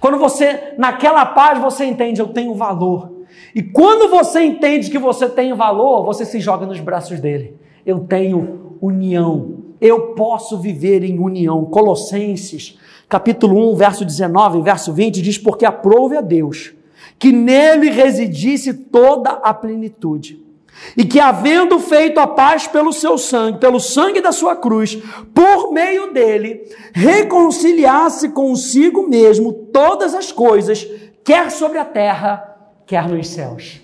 Quando 0.00 0.18
você, 0.18 0.74
naquela 0.78 1.24
paz, 1.26 1.58
você 1.58 1.84
entende, 1.84 2.20
eu 2.20 2.28
tenho 2.28 2.54
valor. 2.54 3.12
E 3.54 3.62
quando 3.62 4.08
você 4.08 4.42
entende 4.42 4.90
que 4.90 4.98
você 4.98 5.28
tem 5.28 5.52
valor, 5.54 6.04
você 6.04 6.24
se 6.24 6.40
joga 6.40 6.66
nos 6.66 6.80
braços 6.80 7.20
dele. 7.20 7.56
Eu 7.84 8.00
tenho 8.00 8.76
união. 8.80 9.64
Eu 9.80 10.14
posso 10.14 10.58
viver 10.58 11.04
em 11.04 11.18
união. 11.18 11.64
Colossenses, 11.64 12.78
capítulo 13.08 13.72
1, 13.72 13.76
verso 13.76 14.04
19, 14.04 14.62
verso 14.62 14.92
20 14.92 15.22
diz: 15.22 15.38
"Porque 15.38 15.64
aprove 15.64 16.16
a 16.16 16.20
Deus 16.20 16.74
que 17.18 17.32
nele 17.32 17.90
residisse 17.90 18.72
toda 18.74 19.30
a 19.30 19.54
plenitude, 19.54 20.44
e 20.96 21.04
que 21.04 21.20
havendo 21.20 21.78
feito 21.78 22.18
a 22.18 22.26
paz 22.26 22.66
pelo 22.66 22.92
seu 22.92 23.18
sangue, 23.18 23.58
pelo 23.58 23.80
sangue 23.80 24.20
da 24.20 24.32
sua 24.32 24.56
cruz, 24.56 24.96
por 25.34 25.72
meio 25.72 26.12
dele, 26.12 26.62
reconciliasse 26.92 28.30
consigo 28.30 29.08
mesmo 29.08 29.52
todas 29.52 30.14
as 30.14 30.32
coisas, 30.32 30.86
quer 31.24 31.50
sobre 31.50 31.78
a 31.78 31.84
terra, 31.84 32.56
quer 32.86 33.08
nos 33.08 33.28
céus. 33.28 33.80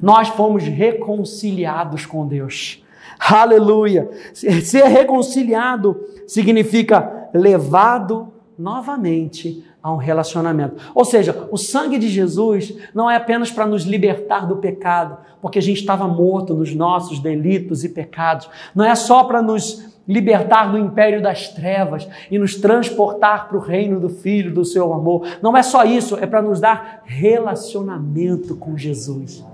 Nós 0.00 0.28
fomos 0.28 0.64
reconciliados 0.64 2.06
com 2.06 2.26
Deus. 2.26 2.82
Aleluia. 3.18 4.10
Ser 4.32 4.84
reconciliado 4.84 6.00
significa 6.26 7.28
levado 7.32 8.32
novamente 8.62 9.64
a 9.82 9.92
um 9.92 9.96
relacionamento. 9.96 10.76
Ou 10.94 11.04
seja, 11.04 11.48
o 11.50 11.56
sangue 11.56 11.98
de 11.98 12.08
Jesus 12.08 12.74
não 12.94 13.10
é 13.10 13.16
apenas 13.16 13.50
para 13.50 13.66
nos 13.66 13.82
libertar 13.82 14.46
do 14.46 14.56
pecado, 14.56 15.18
porque 15.40 15.58
a 15.58 15.62
gente 15.62 15.80
estava 15.80 16.06
morto 16.06 16.54
nos 16.54 16.72
nossos 16.72 17.18
delitos 17.18 17.82
e 17.82 17.88
pecados. 17.88 18.48
Não 18.74 18.84
é 18.84 18.94
só 18.94 19.24
para 19.24 19.42
nos 19.42 19.90
libertar 20.06 20.70
do 20.70 20.78
império 20.78 21.20
das 21.20 21.48
trevas 21.48 22.08
e 22.30 22.38
nos 22.38 22.54
transportar 22.56 23.48
para 23.48 23.56
o 23.56 23.60
reino 23.60 23.98
do 23.98 24.08
Filho, 24.08 24.54
do 24.54 24.64
seu 24.64 24.92
amor. 24.92 25.26
Não 25.42 25.56
é 25.56 25.62
só 25.62 25.84
isso, 25.84 26.16
é 26.16 26.26
para 26.26 26.42
nos 26.42 26.60
dar 26.60 27.02
relacionamento 27.04 28.56
com 28.56 28.76
Jesus. 28.76 29.44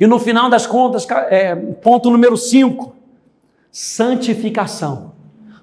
E 0.00 0.06
no 0.06 0.18
final 0.18 0.48
das 0.48 0.66
contas, 0.66 1.06
é, 1.28 1.54
ponto 1.54 2.10
número 2.10 2.36
5, 2.36 2.94
santificação. 3.70 5.17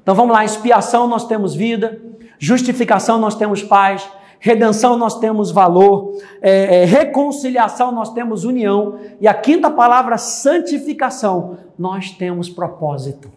Então 0.05 0.13
vamos 0.13 0.33
lá, 0.33 0.45
expiação 0.45 1.07
nós 1.07 1.25
temos 1.25 1.55
vida, 1.55 1.99
justificação 2.37 3.17
nós 3.17 3.33
temos 3.33 3.63
paz, 3.63 4.07
redenção 4.39 4.95
nós 4.99 5.17
temos 5.17 5.49
valor, 5.49 6.19
é, 6.43 6.83
é, 6.83 6.85
reconciliação 6.85 7.91
nós 7.91 8.13
temos 8.13 8.43
união, 8.43 8.99
e 9.19 9.27
a 9.27 9.33
quinta 9.33 9.67
palavra, 9.67 10.19
santificação, 10.19 11.57
nós 11.75 12.11
temos 12.11 12.47
propósito. 12.47 13.31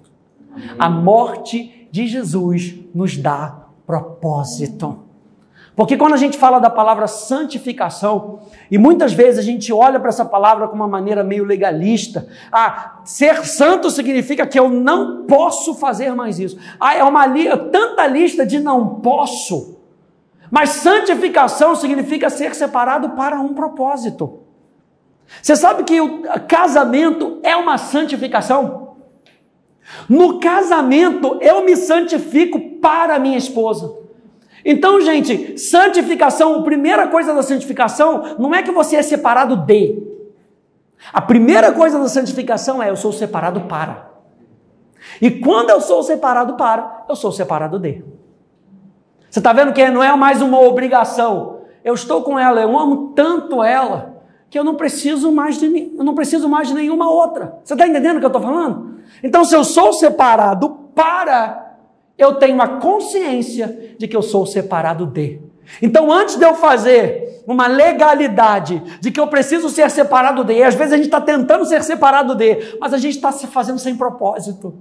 A 0.78 0.90
morte 0.90 1.88
de 1.90 2.06
Jesus 2.06 2.74
nos 2.94 3.16
dá 3.16 3.64
propósito. 3.86 5.07
Porque 5.78 5.96
quando 5.96 6.14
a 6.14 6.16
gente 6.16 6.36
fala 6.36 6.58
da 6.58 6.68
palavra 6.68 7.06
santificação, 7.06 8.40
e 8.68 8.76
muitas 8.76 9.12
vezes 9.12 9.38
a 9.38 9.42
gente 9.42 9.72
olha 9.72 10.00
para 10.00 10.08
essa 10.08 10.24
palavra 10.24 10.66
com 10.66 10.74
uma 10.74 10.88
maneira 10.88 11.22
meio 11.22 11.44
legalista, 11.44 12.26
ah, 12.50 12.98
ser 13.04 13.46
santo 13.46 13.88
significa 13.88 14.44
que 14.44 14.58
eu 14.58 14.68
não 14.68 15.24
posso 15.24 15.76
fazer 15.76 16.16
mais 16.16 16.40
isso. 16.40 16.58
Ah, 16.80 16.96
é 16.96 17.04
uma 17.04 17.24
li 17.26 17.44
tanta 17.70 18.04
lista 18.08 18.44
de 18.44 18.58
não 18.58 18.96
posso. 18.96 19.78
Mas 20.50 20.70
santificação 20.70 21.76
significa 21.76 22.28
ser 22.28 22.56
separado 22.56 23.10
para 23.10 23.38
um 23.38 23.54
propósito. 23.54 24.40
Você 25.40 25.54
sabe 25.54 25.84
que 25.84 26.00
o 26.00 26.24
casamento 26.48 27.38
é 27.44 27.54
uma 27.54 27.78
santificação? 27.78 28.96
No 30.08 30.40
casamento 30.40 31.38
eu 31.40 31.64
me 31.64 31.76
santifico 31.76 32.80
para 32.80 33.20
minha 33.20 33.38
esposa. 33.38 34.07
Então, 34.70 35.00
gente, 35.00 35.58
santificação, 35.58 36.56
a 36.56 36.62
primeira 36.62 37.06
coisa 37.06 37.32
da 37.32 37.42
santificação 37.42 38.36
não 38.38 38.54
é 38.54 38.62
que 38.62 38.70
você 38.70 38.96
é 38.96 39.02
separado 39.02 39.56
de. 39.56 40.06
A 41.10 41.22
primeira 41.22 41.72
coisa 41.72 41.98
da 41.98 42.06
santificação 42.06 42.82
é 42.82 42.90
eu 42.90 42.96
sou 42.96 43.10
separado 43.10 43.62
para. 43.62 44.10
E 45.22 45.30
quando 45.30 45.70
eu 45.70 45.80
sou 45.80 46.02
separado 46.02 46.52
para, 46.52 47.06
eu 47.08 47.16
sou 47.16 47.32
separado 47.32 47.78
de. 47.78 48.04
Você 49.30 49.38
está 49.38 49.54
vendo 49.54 49.72
que 49.72 49.88
não 49.88 50.04
é 50.04 50.14
mais 50.14 50.42
uma 50.42 50.60
obrigação. 50.60 51.60
Eu 51.82 51.94
estou 51.94 52.22
com 52.22 52.38
ela, 52.38 52.60
eu 52.60 52.78
amo 52.78 53.14
tanto 53.16 53.62
ela 53.64 54.22
que 54.50 54.58
eu 54.58 54.64
não 54.64 54.74
preciso 54.74 55.32
mais 55.32 55.56
de 55.56 55.94
eu 55.96 56.04
não 56.04 56.14
preciso 56.14 56.46
mais 56.46 56.68
de 56.68 56.74
nenhuma 56.74 57.10
outra. 57.10 57.58
Você 57.64 57.72
está 57.72 57.88
entendendo 57.88 58.16
o 58.16 58.18
que 58.18 58.26
eu 58.26 58.28
estou 58.28 58.42
falando? 58.42 58.98
Então, 59.22 59.46
se 59.46 59.54
eu 59.54 59.64
sou 59.64 59.94
separado 59.94 60.90
para 60.94 61.67
eu 62.18 62.34
tenho 62.34 62.54
uma 62.54 62.80
consciência 62.80 63.94
de 63.96 64.08
que 64.08 64.16
eu 64.16 64.22
sou 64.22 64.44
separado 64.44 65.06
de. 65.06 65.40
Então, 65.80 66.10
antes 66.10 66.36
de 66.36 66.44
eu 66.44 66.54
fazer 66.54 67.42
uma 67.46 67.66
legalidade 67.66 68.82
de 69.00 69.10
que 69.10 69.20
eu 69.20 69.26
preciso 69.28 69.70
ser 69.70 69.90
separado 69.90 70.44
de, 70.44 70.62
às 70.62 70.74
vezes 70.74 70.92
a 70.92 70.96
gente 70.96 71.06
está 71.06 71.20
tentando 71.20 71.64
ser 71.64 71.82
separado 71.82 72.34
de, 72.34 72.76
mas 72.80 72.92
a 72.92 72.98
gente 72.98 73.16
está 73.16 73.32
se 73.32 73.46
fazendo 73.46 73.78
sem 73.78 73.96
propósito. 73.96 74.74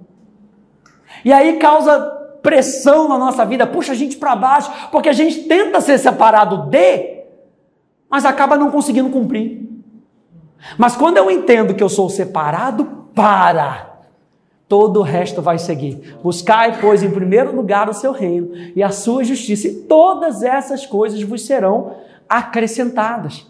E 1.23 1.31
aí 1.31 1.57
causa 1.57 1.99
pressão 2.41 3.07
na 3.07 3.17
nossa 3.17 3.45
vida, 3.45 3.67
puxa 3.67 3.91
a 3.91 3.95
gente 3.95 4.17
para 4.17 4.35
baixo, 4.35 4.71
porque 4.91 5.09
a 5.09 5.13
gente 5.13 5.43
tenta 5.43 5.79
ser 5.79 5.97
separado 5.97 6.69
de, 6.69 7.23
mas 8.09 8.25
acaba 8.25 8.57
não 8.57 8.71
conseguindo 8.71 9.09
cumprir. 9.09 9.67
Mas 10.77 10.95
quando 10.95 11.17
eu 11.17 11.29
entendo 11.29 11.75
que 11.75 11.83
eu 11.83 11.89
sou 11.89 12.09
separado 12.09 13.09
para, 13.13 13.96
todo 14.67 14.99
o 14.99 15.03
resto 15.03 15.41
vai 15.41 15.57
seguir. 15.57 16.17
Buscai, 16.21 16.79
pois, 16.79 17.01
em 17.01 17.09
primeiro 17.09 17.55
lugar 17.55 17.89
o 17.89 17.93
seu 17.93 18.11
reino 18.11 18.51
e 18.75 18.83
a 18.83 18.89
sua 18.89 19.23
justiça, 19.23 19.67
e 19.67 19.75
todas 19.75 20.43
essas 20.43 20.85
coisas 20.85 21.21
vos 21.23 21.45
serão 21.45 21.95
acrescentadas. 22.27 23.47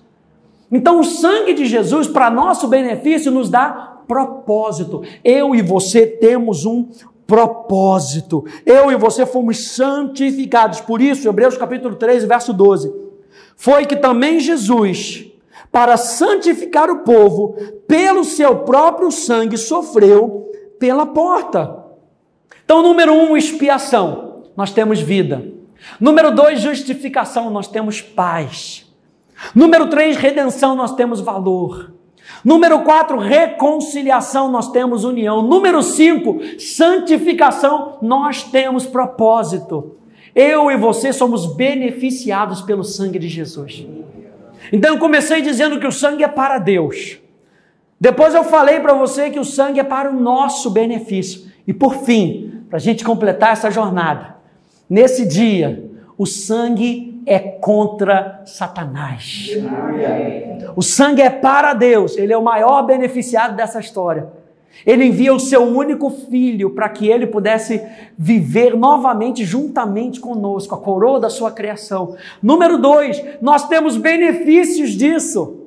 Então, 0.72 1.00
o 1.00 1.04
sangue 1.04 1.54
de 1.54 1.66
Jesus, 1.66 2.08
para 2.08 2.30
nosso 2.30 2.68
benefício, 2.68 3.32
nos 3.32 3.50
dá 3.50 4.02
propósito. 4.08 5.02
Eu 5.24 5.56
e 5.56 5.62
você 5.62 6.06
temos 6.06 6.66
um 6.66 6.90
propósito. 7.26 8.46
Eu 8.66 8.92
e 8.92 8.96
você 8.96 9.26
fomos 9.26 9.70
santificados. 9.70 10.82
Por 10.82 11.02
isso, 11.02 11.28
Hebreus 11.28 11.58
capítulo 11.58 11.96
3, 11.96 12.26
verso 12.26 12.54
12. 12.54 12.94
Foi 13.56 13.86
que 13.86 13.96
também 13.96 14.40
Jesus, 14.40 15.26
para 15.72 15.98
santificar 15.98 16.90
o 16.90 17.00
povo, 17.00 17.56
pelo 17.88 18.24
seu 18.24 18.58
próprio 18.60 19.10
sangue 19.10 19.58
sofreu 19.58 20.48
pela 20.80 21.06
porta. 21.06 21.86
Então, 22.64 22.82
número 22.82 23.14
um, 23.14 23.38
expiação, 23.38 24.44
nós 24.56 24.72
temos 24.72 25.00
vida. 25.00 25.46
Número 26.00 26.32
dois, 26.32 26.60
justificação, 26.60 27.50
nós 27.50 27.68
temos 27.68 28.02
paz. 28.02 28.86
Número 29.54 29.88
três, 29.88 30.18
redenção, 30.18 30.76
nós 30.76 30.94
temos 30.96 31.22
valor. 31.22 31.94
Número 32.44 32.82
quatro, 32.82 33.18
reconciliação, 33.18 34.52
nós 34.52 34.72
temos 34.72 35.04
união. 35.04 35.42
Número 35.42 35.82
cinco, 35.82 36.40
santificação, 36.60 37.98
nós 38.02 38.44
temos 38.44 38.86
propósito. 38.86 39.96
Eu 40.36 40.70
e 40.70 40.78
você 40.78 41.14
somos 41.14 41.56
beneficiados 41.56 42.62
pelo 42.62 42.84
sangue 42.84 43.18
de 43.18 43.28
Jesus. 43.28 43.86
Então 44.72 44.96
eu 44.96 45.00
comecei 45.00 45.42
dizendo 45.42 45.80
que 45.80 45.88
o 45.88 45.92
sangue 45.92 46.24
é 46.24 46.28
para 46.28 46.60
Deus. 46.60 47.18
Depois 48.00 48.34
eu 48.34 48.44
falei 48.44 48.80
para 48.80 48.94
você 48.94 49.30
que 49.30 49.40
o 49.40 49.46
sangue 49.46 49.80
é 49.80 49.84
para 49.84 50.12
o 50.12 50.20
nosso 50.20 50.70
benefício. 50.70 51.52
E 51.66 51.74
por 51.74 51.96
fim, 52.04 52.64
para 52.70 52.78
a 52.78 52.82
gente 52.82 53.04
completar 53.04 53.54
essa 53.54 53.72
jornada, 53.72 54.36
nesse 54.90 55.26
dia, 55.26 55.90
o 56.18 56.26
sangue 56.26 57.22
é 57.26 57.40
contra 57.40 58.42
Satanás. 58.46 59.50
O 60.76 60.82
sangue 60.82 61.22
é 61.22 61.30
para 61.30 61.74
Deus, 61.74 62.18
ele 62.18 62.32
é 62.32 62.38
o 62.38 62.44
maior 62.44 62.84
beneficiado 62.84 63.56
dessa 63.56 63.80
história. 63.80 64.28
Ele 64.86 65.06
envia 65.06 65.34
o 65.34 65.40
seu 65.40 65.64
único 65.64 66.10
filho 66.10 66.70
para 66.70 66.88
que 66.88 67.08
ele 67.08 67.26
pudesse 67.26 67.82
viver 68.18 68.76
novamente 68.76 69.44
juntamente 69.44 70.20
conosco, 70.20 70.76
a 70.76 70.78
coroa 70.78 71.20
da 71.20 71.30
sua 71.30 71.52
criação. 71.52 72.16
Número 72.42 72.78
dois, 72.78 73.24
nós 73.42 73.68
temos 73.68 73.98
benefícios 73.98 74.92
disso. 74.92 75.67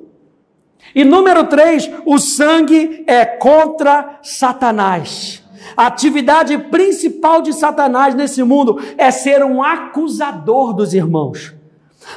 E 0.93 1.03
número 1.03 1.45
três, 1.45 1.89
o 2.05 2.17
sangue 2.17 3.03
é 3.07 3.25
contra 3.25 4.19
Satanás. 4.21 5.41
A 5.77 5.87
atividade 5.87 6.57
principal 6.57 7.41
de 7.41 7.53
Satanás 7.53 8.13
nesse 8.13 8.43
mundo 8.43 8.81
é 8.97 9.09
ser 9.11 9.43
um 9.43 9.63
acusador 9.63 10.73
dos 10.73 10.93
irmãos. 10.93 11.53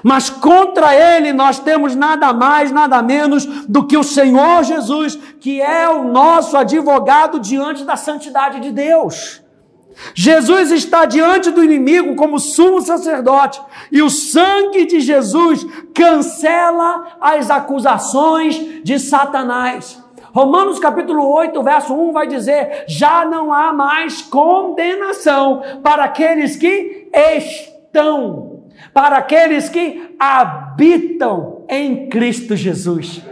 Mas 0.03 0.31
contra 0.31 0.95
ele 0.95 1.33
nós 1.33 1.59
temos 1.59 1.95
nada 1.95 2.33
mais, 2.33 2.73
nada 2.73 3.03
menos 3.03 3.45
do 3.69 3.87
que 3.87 3.97
o 3.97 4.03
Senhor 4.03 4.65
Jesus, 4.65 5.17
que 5.39 5.61
é 5.61 5.89
o 5.89 6.05
nosso 6.05 6.57
advogado 6.57 7.39
diante 7.39 7.85
da 7.85 7.95
santidade 7.95 8.61
de 8.61 8.73
Deus. 8.73 9.44
Jesus 10.15 10.71
está 10.71 11.05
diante 11.05 11.51
do 11.51 11.63
inimigo 11.63 12.15
como 12.15 12.39
sumo 12.39 12.81
sacerdote, 12.81 13.61
e 13.91 14.03
o 14.03 14.11
sangue 14.11 14.87
de 14.87 15.01
Jesus 15.01 15.67
cancela 15.95 17.17
as 17.21 17.51
acusações 17.51 18.83
de 18.83 18.99
Satanás. 18.99 20.03
Romanos 20.33 20.81
capítulo 20.81 21.25
8, 21.33 21.63
verso 21.63 21.95
1 21.95 22.13
vai 22.13 22.27
dizer: 22.27 22.85
já 22.89 23.25
não 23.25 23.53
há 23.53 23.73
mais 23.73 24.21
condenação 24.21 25.63
para 25.83 26.05
aqueles 26.05 26.57
que 26.57 27.09
estão, 27.15 28.65
para 28.93 29.19
aqueles 29.19 29.69
que 29.69 30.17
habitam 30.19 31.65
em 31.69 32.09
Cristo 32.09 32.57
Jesus. 32.57 33.23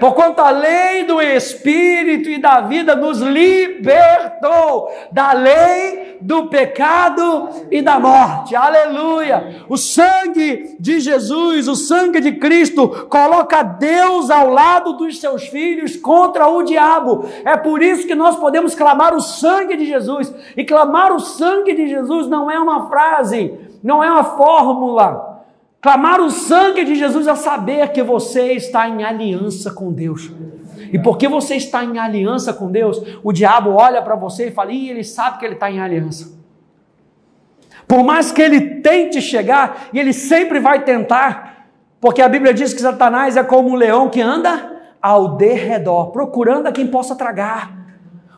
Porquanto 0.00 0.40
a 0.40 0.50
lei 0.50 1.04
do 1.04 1.20
Espírito 1.20 2.28
e 2.28 2.38
da 2.38 2.60
vida 2.60 2.94
nos 2.94 3.20
libertou 3.20 4.90
da 5.12 5.32
lei 5.32 6.18
do 6.20 6.46
pecado 6.46 7.48
e 7.70 7.82
da 7.82 8.00
morte. 8.00 8.56
Aleluia! 8.56 9.64
O 9.68 9.76
sangue 9.76 10.76
de 10.80 11.00
Jesus, 11.00 11.68
o 11.68 11.76
sangue 11.76 12.20
de 12.20 12.32
Cristo, 12.32 13.06
coloca 13.08 13.62
Deus 13.62 14.30
ao 14.30 14.48
lado 14.50 14.94
dos 14.94 15.20
seus 15.20 15.46
filhos 15.46 15.96
contra 15.96 16.48
o 16.48 16.62
diabo. 16.62 17.28
É 17.44 17.56
por 17.56 17.82
isso 17.82 18.06
que 18.06 18.14
nós 18.14 18.36
podemos 18.36 18.74
clamar 18.74 19.14
o 19.14 19.20
sangue 19.20 19.76
de 19.76 19.84
Jesus. 19.84 20.34
E 20.56 20.64
clamar 20.64 21.12
o 21.12 21.20
sangue 21.20 21.74
de 21.74 21.88
Jesus 21.88 22.26
não 22.26 22.50
é 22.50 22.58
uma 22.58 22.88
frase, 22.88 23.54
não 23.82 24.02
é 24.02 24.10
uma 24.10 24.24
fórmula 24.24 25.33
Clamar 25.84 26.18
o 26.18 26.30
sangue 26.30 26.82
de 26.82 26.94
Jesus 26.94 27.26
é 27.26 27.34
saber 27.34 27.92
que 27.92 28.02
você 28.02 28.54
está 28.54 28.88
em 28.88 29.04
aliança 29.04 29.70
com 29.70 29.92
Deus. 29.92 30.30
E 30.90 30.98
porque 30.98 31.28
você 31.28 31.56
está 31.56 31.84
em 31.84 31.98
aliança 31.98 32.54
com 32.54 32.70
Deus, 32.70 33.02
o 33.22 33.30
diabo 33.30 33.72
olha 33.72 34.00
para 34.00 34.16
você 34.16 34.46
e 34.46 34.50
fala: 34.50 34.72
Ih, 34.72 34.88
ele 34.88 35.04
sabe 35.04 35.38
que 35.38 35.44
ele 35.44 35.52
está 35.52 35.70
em 35.70 35.80
aliança. 35.80 36.32
Por 37.86 38.02
mais 38.02 38.32
que 38.32 38.40
ele 38.40 38.80
tente 38.80 39.20
chegar, 39.20 39.88
e 39.92 40.00
ele 40.00 40.14
sempre 40.14 40.58
vai 40.58 40.84
tentar, 40.84 41.68
porque 42.00 42.22
a 42.22 42.30
Bíblia 42.30 42.54
diz 42.54 42.72
que 42.72 42.80
Satanás 42.80 43.36
é 43.36 43.44
como 43.44 43.68
um 43.68 43.74
leão 43.74 44.08
que 44.08 44.22
anda 44.22 44.80
ao 45.02 45.36
derredor, 45.36 46.12
procurando 46.12 46.66
a 46.66 46.72
quem 46.72 46.86
possa 46.86 47.14
tragar, 47.14 47.70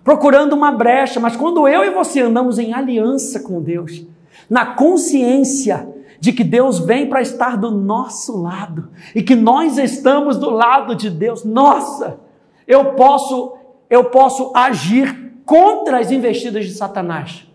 procurando 0.03 0.53
uma 0.53 0.73
brecha. 0.73 1.21
Mas 1.21 1.37
quando 1.37 1.69
eu 1.69 1.85
e 1.85 1.91
você 1.91 2.23
andamos 2.23 2.59
em 2.59 2.75
aliança 2.75 3.39
com 3.39 3.63
Deus, 3.63 4.05
na 4.51 4.67
consciência 4.67 5.95
de 6.27 6.33
que 6.33 6.43
Deus 6.43 6.81
vem 6.81 7.09
para 7.09 7.23
estar 7.23 7.57
do 7.57 7.71
nosso 7.71 8.43
lado 8.43 8.89
e 9.15 9.23
que 9.23 9.37
nós 9.37 9.79
estamos 9.79 10.37
do 10.37 10.51
lado 10.51 10.97
de 10.97 11.09
Deus, 11.09 11.45
nossa, 11.45 12.19
eu 12.67 12.95
posso 12.95 13.57
eu 13.89 14.07
posso 14.07 14.51
agir 14.53 15.35
contra 15.45 16.01
as 16.01 16.11
investidas 16.11 16.67
de 16.67 16.73
Satanás. 16.73 17.47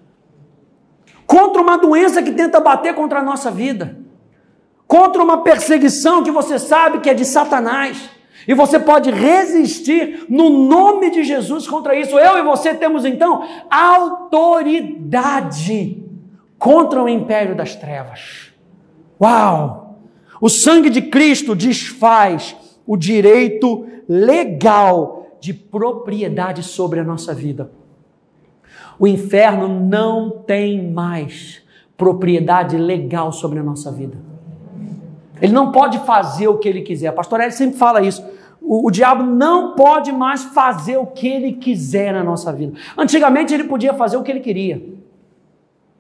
Contra 1.28 1.62
uma 1.62 1.78
doença 1.78 2.24
que 2.24 2.32
tenta 2.32 2.62
bater 2.62 2.96
contra 2.96 3.20
a 3.20 3.24
nossa 3.24 3.52
vida. 3.52 4.00
Contra 4.88 5.22
uma 5.22 5.44
perseguição 5.44 6.24
que 6.24 6.32
você 6.32 6.58
sabe 6.58 7.02
que 7.02 7.10
é 7.10 7.14
de 7.14 7.26
Satanás. 7.26 8.10
E 8.48 8.54
você 8.54 8.80
pode 8.80 9.12
resistir 9.12 10.28
no 10.30 10.50
nome 10.50 11.12
de 11.12 11.26
Jesus 11.26 11.68
contra 11.68 11.94
isso. 11.94 12.18
Eu 12.18 12.38
e 12.38 12.42
você 12.42 12.74
temos 12.74 13.04
então 13.04 13.46
autoridade 13.70 14.42
contra 16.58 17.04
o 17.04 17.10
império 17.10 17.54
das 17.54 17.76
trevas. 17.76 18.51
Uau! 19.22 20.00
O 20.42 20.50
sangue 20.50 20.90
de 20.90 21.04
Cristo 21.04 21.56
desfaz 21.56 22.56
o 22.86 22.98
direito 22.98 23.86
legal 24.10 25.28
de 25.40 25.54
propriedade 25.54 26.64
sobre 26.64 27.00
a 27.00 27.04
nossa 27.04 27.34
vida. 27.34 27.72
O 28.98 29.08
inferno 29.08 29.68
não 29.68 30.30
tem 30.30 30.92
mais 30.92 31.62
propriedade 31.96 32.78
legal 32.78 33.32
sobre 33.32 33.60
a 33.60 33.64
nossa 33.64 33.92
vida. 33.92 34.18
Ele 35.40 35.54
não 35.54 35.72
pode 35.72 36.00
fazer 36.00 36.48
o 36.48 36.58
que 36.58 36.68
ele 36.68 36.82
quiser. 36.82 37.08
A 37.08 37.14
pastora 37.14 37.44
Eli 37.44 37.52
sempre 37.52 37.78
fala 37.78 38.02
isso. 38.02 38.24
O, 38.62 38.88
o, 38.88 38.92
diabo 38.92 39.24
não 39.24 39.76
pode 39.76 40.12
mais 40.12 40.44
fazer 40.44 40.98
o 40.98 41.06
que 41.08 41.28
ele 41.28 41.54
quiser 41.54 42.14
na 42.14 42.24
nossa 42.24 42.54
vida. 42.54 42.78
Antigamente 42.96 43.54
ele 43.54 43.64
podia 43.64 43.94
fazer 43.94 44.18
o 44.18 44.24
que 44.24 44.32
ele 44.32 44.40
queria. 44.40 44.84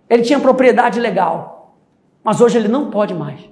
Ele 0.07 0.22
tinha 0.22 0.39
propriedade 0.39 0.99
legal. 0.99 1.61
Mas 2.24 2.39
hoje 2.39 2.57
ele 2.57 2.67
não 2.67 2.89
pode 2.89 3.13
mais. 3.13 3.49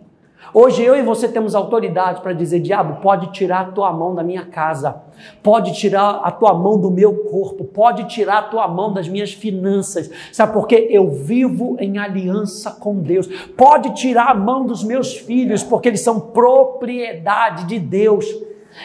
Hoje 0.51 0.81
eu 0.83 0.95
e 0.95 1.03
você 1.03 1.27
temos 1.27 1.53
autoridade 1.53 2.21
para 2.21 2.33
dizer: 2.33 2.59
diabo, 2.59 3.01
pode 3.01 3.31
tirar 3.31 3.61
a 3.61 3.71
tua 3.71 3.93
mão 3.93 4.15
da 4.15 4.23
minha 4.23 4.45
casa, 4.45 4.95
pode 5.43 5.73
tirar 5.73 6.21
a 6.23 6.31
tua 6.31 6.53
mão 6.53 6.79
do 6.79 6.89
meu 6.89 7.25
corpo, 7.25 7.65
pode 7.65 8.05
tirar 8.05 8.39
a 8.39 8.43
tua 8.43 8.67
mão 8.67 8.91
das 8.91 9.07
minhas 9.07 9.31
finanças. 9.31 10.09
Sabe 10.31 10.53
por 10.53 10.67
quê? 10.67 10.87
Eu 10.89 11.09
vivo 11.09 11.77
em 11.79 11.99
aliança 11.99 12.71
com 12.71 12.95
Deus. 12.95 13.27
Pode 13.55 13.93
tirar 13.93 14.31
a 14.31 14.35
mão 14.35 14.65
dos 14.65 14.83
meus 14.83 15.15
filhos, 15.15 15.61
porque 15.61 15.87
eles 15.87 16.01
são 16.01 16.19
propriedade 16.19 17.65
de 17.65 17.77
Deus. 17.77 18.25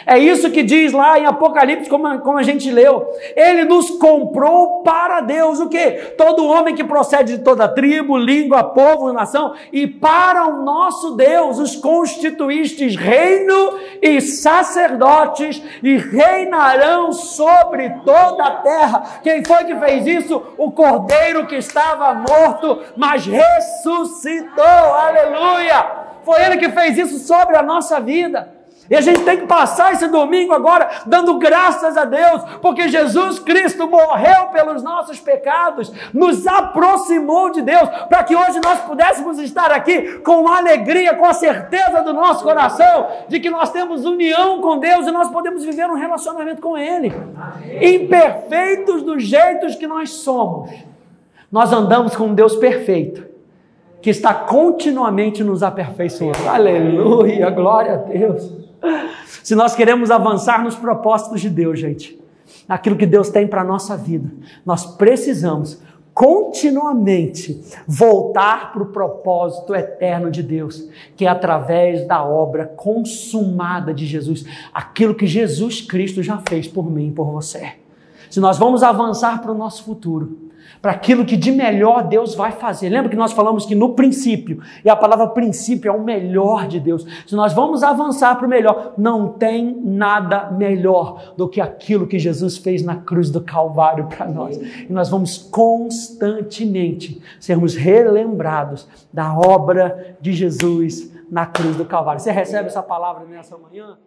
É 0.05 0.17
isso 0.17 0.51
que 0.51 0.63
diz 0.63 0.91
lá 0.91 1.17
em 1.17 1.25
Apocalipse, 1.25 1.89
como, 1.89 2.19
como 2.19 2.37
a 2.37 2.43
gente 2.43 2.69
leu. 2.71 3.07
Ele 3.35 3.65
nos 3.65 3.89
comprou 3.91 4.81
para 4.81 5.21
Deus. 5.21 5.59
O 5.59 5.69
que? 5.69 5.91
Todo 6.17 6.45
homem 6.45 6.75
que 6.75 6.83
procede 6.83 7.37
de 7.37 7.43
toda 7.43 7.67
tribo, 7.67 8.17
língua, 8.17 8.63
povo, 8.63 9.13
nação, 9.13 9.53
e 9.71 9.87
para 9.87 10.47
o 10.47 10.63
nosso 10.63 11.15
Deus 11.15 11.59
os 11.59 11.75
constituístes 11.75 12.95
reino 12.95 13.79
e 14.01 14.21
sacerdotes, 14.21 15.61
e 15.81 15.97
reinarão 15.97 17.11
sobre 17.11 17.89
toda 18.03 18.43
a 18.43 18.51
terra. 18.57 19.03
Quem 19.23 19.43
foi 19.43 19.63
que 19.63 19.75
fez 19.75 20.05
isso? 20.05 20.41
O 20.57 20.71
cordeiro 20.71 21.45
que 21.45 21.55
estava 21.55 22.13
morto, 22.13 22.81
mas 22.95 23.25
ressuscitou. 23.25 24.63
Aleluia! 24.63 26.05
Foi 26.23 26.41
ele 26.43 26.57
que 26.57 26.69
fez 26.69 26.97
isso 26.97 27.19
sobre 27.19 27.55
a 27.55 27.61
nossa 27.61 27.99
vida. 27.99 28.54
E 28.89 28.95
a 28.95 29.01
gente 29.01 29.23
tem 29.23 29.37
que 29.37 29.47
passar 29.47 29.93
esse 29.93 30.07
domingo 30.07 30.53
agora 30.53 30.89
dando 31.05 31.37
graças 31.39 31.97
a 31.97 32.05
Deus, 32.05 32.43
porque 32.61 32.87
Jesus 32.87 33.39
Cristo 33.39 33.87
morreu 33.87 34.47
pelos 34.53 34.83
nossos 34.83 35.19
pecados, 35.19 35.91
nos 36.13 36.45
aproximou 36.45 37.49
de 37.49 37.61
Deus, 37.61 37.89
para 38.07 38.23
que 38.23 38.35
hoje 38.35 38.59
nós 38.63 38.79
pudéssemos 38.81 39.39
estar 39.39 39.71
aqui 39.71 40.19
com 40.19 40.47
alegria, 40.47 41.15
com 41.15 41.25
a 41.25 41.33
certeza 41.33 42.01
do 42.01 42.13
nosso 42.13 42.43
coração 42.43 43.07
de 43.27 43.39
que 43.39 43.49
nós 43.49 43.71
temos 43.71 44.05
união 44.05 44.61
com 44.61 44.77
Deus 44.77 45.07
e 45.07 45.11
nós 45.11 45.29
podemos 45.29 45.63
viver 45.63 45.89
um 45.89 45.95
relacionamento 45.95 46.61
com 46.61 46.77
Ele. 46.77 47.11
Imperfeitos 47.81 49.01
dos 49.01 49.23
jeitos 49.23 49.75
que 49.75 49.87
nós 49.87 50.11
somos, 50.11 50.69
nós 51.51 51.73
andamos 51.73 52.15
com 52.15 52.25
um 52.25 52.33
Deus 52.33 52.55
perfeito 52.55 53.25
que 54.01 54.11
está 54.11 54.35
continuamente 54.35 55.43
nos 55.43 55.63
aperfeiçoando. 55.63 56.47
Aleluia, 56.47 57.49
glória 57.49 57.93
a 57.93 57.95
Deus. 57.95 58.64
Se 59.43 59.55
nós 59.55 59.75
queremos 59.75 60.09
avançar 60.11 60.63
nos 60.63 60.75
propósitos 60.75 61.41
de 61.41 61.49
Deus, 61.49 61.79
gente, 61.79 62.19
naquilo 62.67 62.95
que 62.95 63.05
Deus 63.05 63.29
tem 63.29 63.47
para 63.47 63.61
a 63.61 63.65
nossa 63.65 63.95
vida, 63.95 64.31
nós 64.65 64.85
precisamos 64.85 65.81
continuamente 66.15 67.61
voltar 67.85 68.71
para 68.71 68.81
o 68.81 68.87
propósito 68.87 69.75
eterno 69.75 70.31
de 70.31 70.41
Deus, 70.41 70.89
que 71.15 71.25
é 71.25 71.27
através 71.27 72.07
da 72.07 72.23
obra 72.23 72.65
consumada 72.65 73.93
de 73.93 74.05
Jesus, 74.05 74.45
aquilo 74.73 75.13
que 75.13 75.27
Jesus 75.27 75.81
Cristo 75.81 76.23
já 76.23 76.41
fez 76.47 76.69
por 76.69 76.89
mim 76.89 77.09
e 77.09 77.11
por 77.11 77.25
você. 77.31 77.73
Se 78.29 78.39
nós 78.39 78.57
vamos 78.57 78.81
avançar 78.81 79.41
para 79.41 79.51
o 79.51 79.57
nosso 79.57 79.83
futuro, 79.83 80.44
para 80.85 80.91
aquilo 80.91 81.25
que 81.25 81.35
de 81.35 81.51
melhor 81.51 82.03
Deus 82.03 82.35
vai 82.35 82.51
fazer. 82.51 82.89
Lembra 82.89 83.09
que 83.09 83.15
nós 83.15 83.31
falamos 83.31 83.65
que 83.65 83.73
no 83.73 83.95
princípio, 83.95 84.61
e 84.83 84.89
a 84.89 84.95
palavra 84.95 85.25
princípio 85.29 85.89
é 85.89 85.91
o 85.91 86.03
melhor 86.03 86.67
de 86.67 86.79
Deus. 86.79 87.07
Se 87.25 87.33
nós 87.35 87.53
vamos 87.53 87.81
avançar 87.81 88.35
para 88.35 88.45
o 88.45 88.47
melhor, 88.47 88.93
não 88.95 89.29
tem 89.29 89.81
nada 89.83 90.51
melhor 90.51 91.33
do 91.35 91.49
que 91.49 91.59
aquilo 91.59 92.05
que 92.05 92.19
Jesus 92.19 92.57
fez 92.57 92.83
na 92.83 92.97
cruz 92.97 93.31
do 93.31 93.41
Calvário 93.41 94.05
para 94.05 94.27
nós. 94.27 94.57
E 94.57 94.93
nós 94.93 95.09
vamos 95.09 95.39
constantemente 95.39 97.19
sermos 97.39 97.73
relembrados 97.73 98.87
da 99.11 99.35
obra 99.35 100.15
de 100.21 100.33
Jesus 100.33 101.11
na 101.31 101.47
cruz 101.47 101.75
do 101.77 101.85
Calvário. 101.85 102.21
Você 102.21 102.29
recebe 102.29 102.67
essa 102.67 102.83
palavra 102.83 103.25
nessa 103.25 103.57
manhã? 103.57 103.97